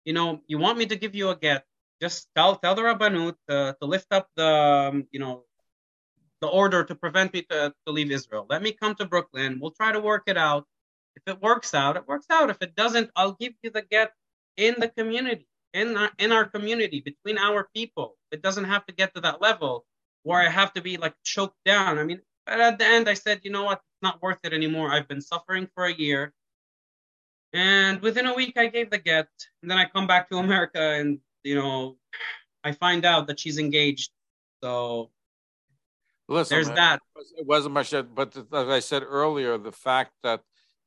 [0.06, 1.66] you know, you want me to give you a get,
[2.02, 5.44] just tell tell the rabbanut uh, to lift up the um, you know
[6.42, 8.46] the order to prevent me to, to leave Israel.
[8.50, 9.60] Let me come to Brooklyn.
[9.62, 10.66] We'll try to work it out.
[11.16, 12.50] If it works out, it works out.
[12.50, 14.14] If it doesn't, I'll give you the get
[14.56, 18.16] in the community, in our, in our community, between our people.
[18.32, 19.86] It doesn't have to get to that level
[20.24, 22.00] where I have to be like choked down.
[22.00, 23.80] I mean, but at the end, I said, you know what?
[23.80, 24.92] It's not worth it anymore.
[24.92, 26.34] I've been suffering for a year.
[27.54, 29.28] And within a week, I gave the get.
[29.62, 31.98] And then I come back to America and, you know,
[32.64, 34.12] I find out that she's engaged.
[34.64, 35.10] So
[36.30, 37.02] Listen, There's man, that.
[37.38, 40.42] It wasn't much, but as I said earlier, the fact that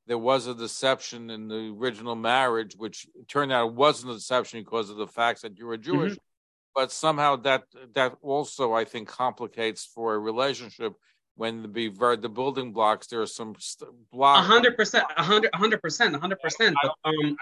[0.07, 4.61] there was a deception in the original marriage, which turned out it wasn't a deception
[4.61, 5.93] because of the fact that you were mm-hmm.
[5.93, 6.17] Jewish,
[6.77, 7.65] but somehow that
[7.95, 10.95] that also I think complicates for a relationship
[11.37, 14.47] when the be ver- the building blocks there are some st- a blocks.
[14.47, 16.77] hundred percent, a hundred, a hundred percent, a hundred percent.
[16.83, 17.37] But um, You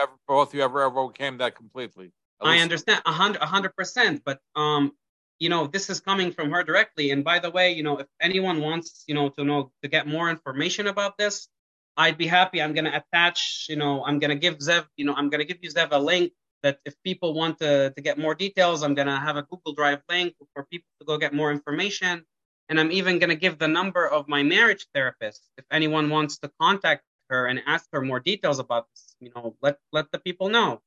[0.00, 2.12] ever, both you ever overcame that completely.
[2.40, 4.22] I understand a hundred, a hundred percent.
[4.24, 4.92] But um,
[5.38, 7.10] you know, this is coming from her directly.
[7.10, 10.06] And by the way, you know, if anyone wants, you know, to know to get
[10.06, 11.48] more information about this,
[11.96, 12.62] I'd be happy.
[12.62, 15.70] I'm gonna attach, you know, I'm gonna give Zev, you know, I'm gonna give you
[15.70, 19.36] Zev a link that if people want to to get more details, I'm gonna have
[19.36, 22.24] a Google Drive link for people to go get more information.
[22.70, 26.50] And I'm even gonna give the number of my marriage therapist if anyone wants to
[26.58, 29.16] contact her and ask her more details about this.
[29.20, 30.80] You know, let let the people know.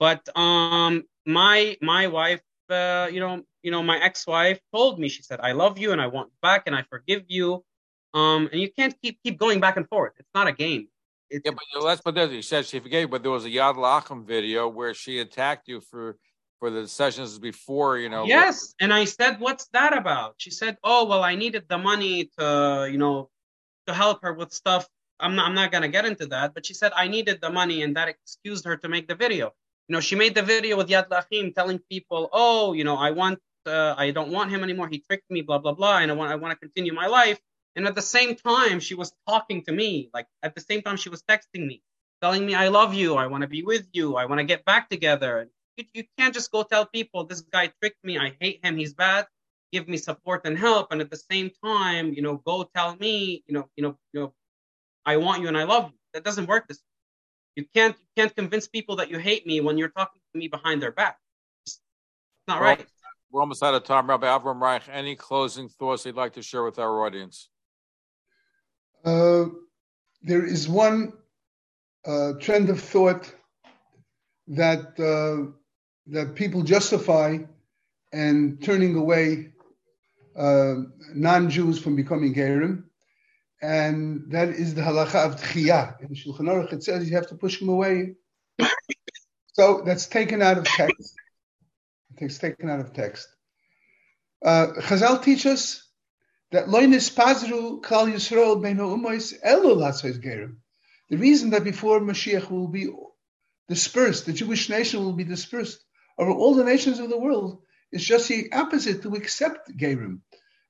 [0.00, 5.08] But um, my my wife, uh, you know, you know, my ex-wife told me.
[5.08, 7.64] She said, "I love you and I want back and I forgive you."
[8.14, 10.12] Um, and you can't keep keep going back and forth.
[10.18, 10.88] It's not a game.
[11.28, 12.44] It's, Yeah, but that's what that is.
[12.44, 15.80] She said she forgave, but there was a Yad L'Achim video where she attacked you
[15.80, 16.16] for
[16.58, 18.24] for the sessions before, you know.
[18.24, 22.30] Yes, and I said, "What's that about?" She said, "Oh, well, I needed the money
[22.38, 23.30] to, you know,
[23.86, 24.88] to help her with stuff.
[25.20, 27.82] I'm not, I'm not gonna get into that." But she said, "I needed the money,"
[27.82, 29.54] and that excused her to make the video.
[29.88, 33.10] You know, she made the video with Yad L'Achim, telling people, "Oh, you know, I
[33.12, 34.88] want, uh, I don't want him anymore.
[34.88, 37.40] He tricked me, blah blah blah, and I want, I want to continue my life."
[37.76, 40.10] And at the same time, she was talking to me.
[40.14, 41.82] Like at the same time, she was texting me,
[42.22, 43.16] telling me, "I love you.
[43.16, 44.16] I want to be with you.
[44.16, 47.72] I want to get back together." You, you can't just go tell people this guy
[47.80, 48.18] tricked me.
[48.18, 48.76] I hate him.
[48.76, 49.26] He's bad.
[49.72, 53.42] Give me support and help, and at the same time, you know, go tell me,
[53.46, 54.34] you know, you know, you know,
[55.04, 55.98] I want you and I love you.
[56.14, 56.82] That doesn't work this way.
[57.56, 60.48] You can't you can't convince people that you hate me when you're talking to me
[60.48, 61.18] behind their back.
[61.64, 61.80] It's
[62.46, 62.86] not Well, right.
[63.30, 64.82] We're almost out of time, Rabbi Avram Reich.
[64.90, 67.48] Any closing thoughts you'd like to share with our audience?
[69.04, 69.46] Uh,
[70.22, 71.12] there is one
[72.06, 73.32] uh, trend of thought
[74.48, 75.50] that uh,
[76.08, 77.38] that people justify
[78.12, 79.52] and turning away
[80.36, 80.74] uh,
[81.14, 82.84] non-Jews from becoming Gerim,
[83.60, 86.00] and that is the halacha of tchiyah.
[86.02, 88.14] In Shulchan Aruch it says you have to push them away.
[89.54, 91.14] so that's taken out of text.
[92.18, 93.28] It's taken out of text.
[94.44, 95.86] Uh, Chazal teach us
[96.52, 100.56] that loinis pazru klal yisrael beino umois elo latzois gerim.
[101.08, 102.88] The reason that before Mashiach will be
[103.68, 105.84] dispersed, the Jewish nation will be dispersed
[106.18, 107.62] over all the nations of the world,
[107.92, 110.20] is just the opposite to accept gerim.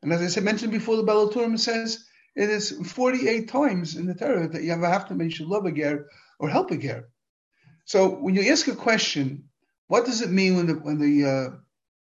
[0.03, 2.05] And as I said, mentioned before, the Baal HaTurim says
[2.35, 5.73] it is 48 times in the Torah that you have have to mention love a
[5.73, 6.07] ger
[6.39, 7.09] or help a ger.
[7.87, 9.49] So when you ask a question,
[9.89, 11.57] what does it mean when the when the uh,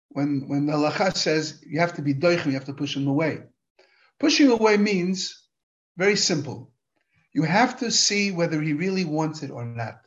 [0.10, 3.08] when when the halacha says you have to be doichim, you have to push him
[3.08, 3.44] away?
[4.20, 5.44] Pushing away means
[5.98, 6.72] very simple.
[7.34, 10.00] You have to see whether he really wants it or not.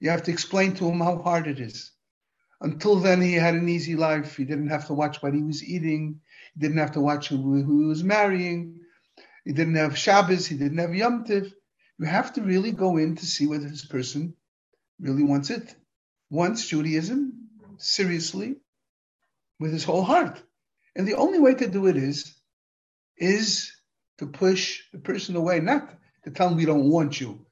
[0.00, 1.93] You have to explain to him how hard it is.
[2.64, 4.38] Until then, he had an easy life.
[4.38, 6.20] He didn't have to watch what he was eating.
[6.54, 8.80] He didn't have to watch who, who he was marrying.
[9.44, 10.46] He didn't have Shabbos.
[10.46, 11.52] He didn't have Yom Tiv.
[11.98, 14.34] You have to really go in to see whether this person
[14.98, 15.74] really wants it,
[16.30, 18.56] wants Judaism seriously
[19.60, 20.42] with his whole heart.
[20.96, 22.34] And the only way to do it is,
[23.18, 23.70] is
[24.18, 25.92] to push the person away, not
[26.24, 27.44] to tell him we don't want you,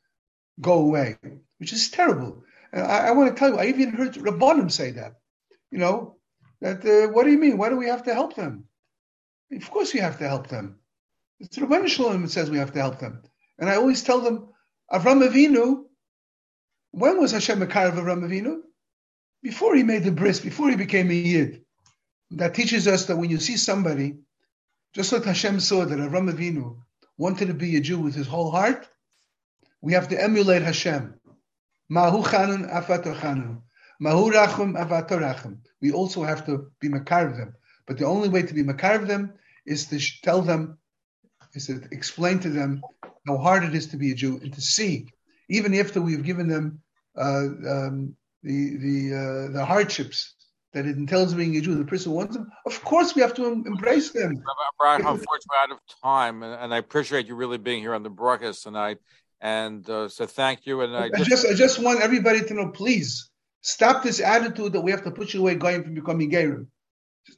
[0.59, 1.19] go away,
[1.59, 2.45] which is terrible.
[2.73, 5.15] I, I want to tell you, I even heard Rabbanim say that.
[5.71, 6.17] You know,
[6.61, 7.59] that uh, what do you mean?
[7.59, 8.65] Why do we have to help them?
[9.53, 10.79] Of course we have to help them.
[11.41, 13.23] It's Rabban Shalom says we have to help them.
[13.59, 14.49] And I always tell them,
[14.91, 15.85] Avram Avinu,
[16.93, 18.61] when was Hashem Makar Avram Avinu?
[19.43, 21.65] Before he made the bris, before he became a Yid.
[22.31, 24.19] That teaches us that when you see somebody,
[24.95, 26.77] just like Hashem saw that Avram Avinu
[27.19, 28.89] wanted to be a Jew with his whole heart,
[29.81, 31.15] we have to emulate Hashem.
[31.93, 33.61] Mahu chanun afator chanun.
[34.01, 35.59] Mahu rachum avator rachum.
[35.83, 37.55] We also have to be makar of them.
[37.87, 39.35] But the only way to be makar of them
[39.67, 40.79] is to tell them,
[41.53, 42.83] is to explain to them
[43.27, 45.09] how hard it is to be a Jew and to see,
[45.51, 46.81] even after we've given them
[47.15, 50.35] uh, um, the the uh, the hardships
[50.73, 52.51] that it entails being a Jew, the person wants them.
[52.65, 54.43] Of course, we have to embrace them.
[54.79, 58.63] Brian, unfortunately, out of time, and I appreciate you really being here on the broadcast
[58.63, 58.97] tonight.
[59.43, 60.81] And uh, so thank you.
[60.83, 63.29] And I I just, just I just want everybody to know, please
[63.61, 66.69] stop this attitude that we have to push you away going from becoming Gerim.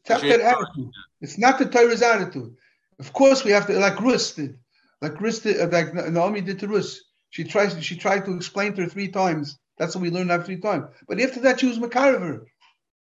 [0.05, 0.91] Stop that attitude.
[1.23, 2.55] It's not the Torah's attitude.
[2.99, 4.59] Of course, we have to like Rus did,
[5.01, 7.01] like Rus did, uh, like Naomi did to Rus.
[7.31, 7.83] She tries.
[7.83, 9.59] She tried to explain to her three times.
[9.79, 10.85] That's what we learned after three times.
[11.09, 12.45] But after that, she was Makariver.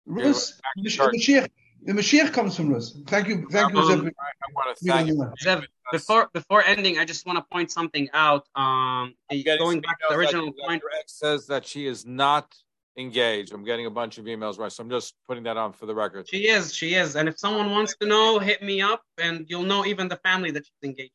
[0.05, 1.17] Rus, Yeah, the sorry.
[1.17, 1.49] Mashiach,
[1.83, 2.97] the Mashiach comes from Rus.
[3.07, 4.07] Thank you, thank you, Zev.
[4.07, 5.71] I want to thank you.
[5.91, 8.47] Before before ending, I just want to point something out.
[8.55, 10.81] Um, going back to the original point.
[11.07, 12.53] Says that she is not
[12.97, 13.53] engaged.
[13.53, 15.95] I'm getting a bunch of emails right, so I'm just putting that on for the
[15.95, 16.27] record.
[16.29, 17.15] She is, she is.
[17.15, 20.51] And if someone wants to know, hit me up, and you'll know even the family
[20.51, 21.11] that she's engaged.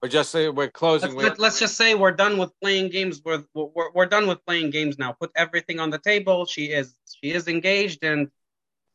[0.00, 1.14] But just say we're closing.
[1.14, 3.20] Let's, let, us just say we're done with playing games.
[3.24, 5.12] We're, we're we're done with playing games now.
[5.12, 6.46] Put everything on the table.
[6.46, 8.30] She is she is engaged, and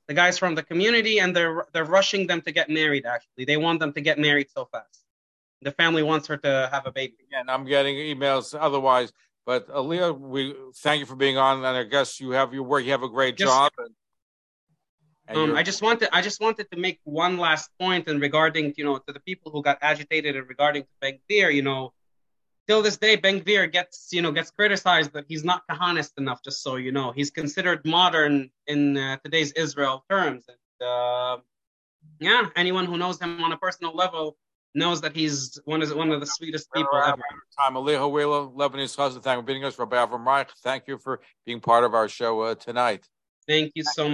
[0.08, 3.06] the guys from the community, and they're they're rushing them to get married.
[3.06, 5.03] Actually, they want them to get married so fast.
[5.64, 7.16] The family wants her to have a baby.
[7.32, 9.12] and I'm getting emails otherwise.
[9.46, 12.86] But Elia, we thank you for being on, and I guess you have your work.
[12.86, 13.72] You have a great job.
[13.78, 13.90] And,
[15.28, 18.74] and Um, I just wanted I just wanted to make one last point in regarding
[18.78, 21.94] you know to the people who got agitated and regarding to Ben Gvir, you know,
[22.68, 26.40] till this day, Ben Gvir gets you know gets criticized that he's not Kahanist enough.
[26.44, 30.46] Just so you know, he's considered modern in uh, today's Israel terms.
[30.48, 31.38] And uh,
[32.20, 34.38] yeah, anyone who knows him on a personal level
[34.76, 37.22] knows that he's one of one of the sweetest people ever.
[37.58, 39.24] Time Ali Hawila, Lebanese husband.
[39.24, 40.50] Thank you for being us, Rabbi Avram Reich.
[40.64, 43.08] Thank you for being part of our show uh, tonight.
[43.48, 44.12] Thank you so much.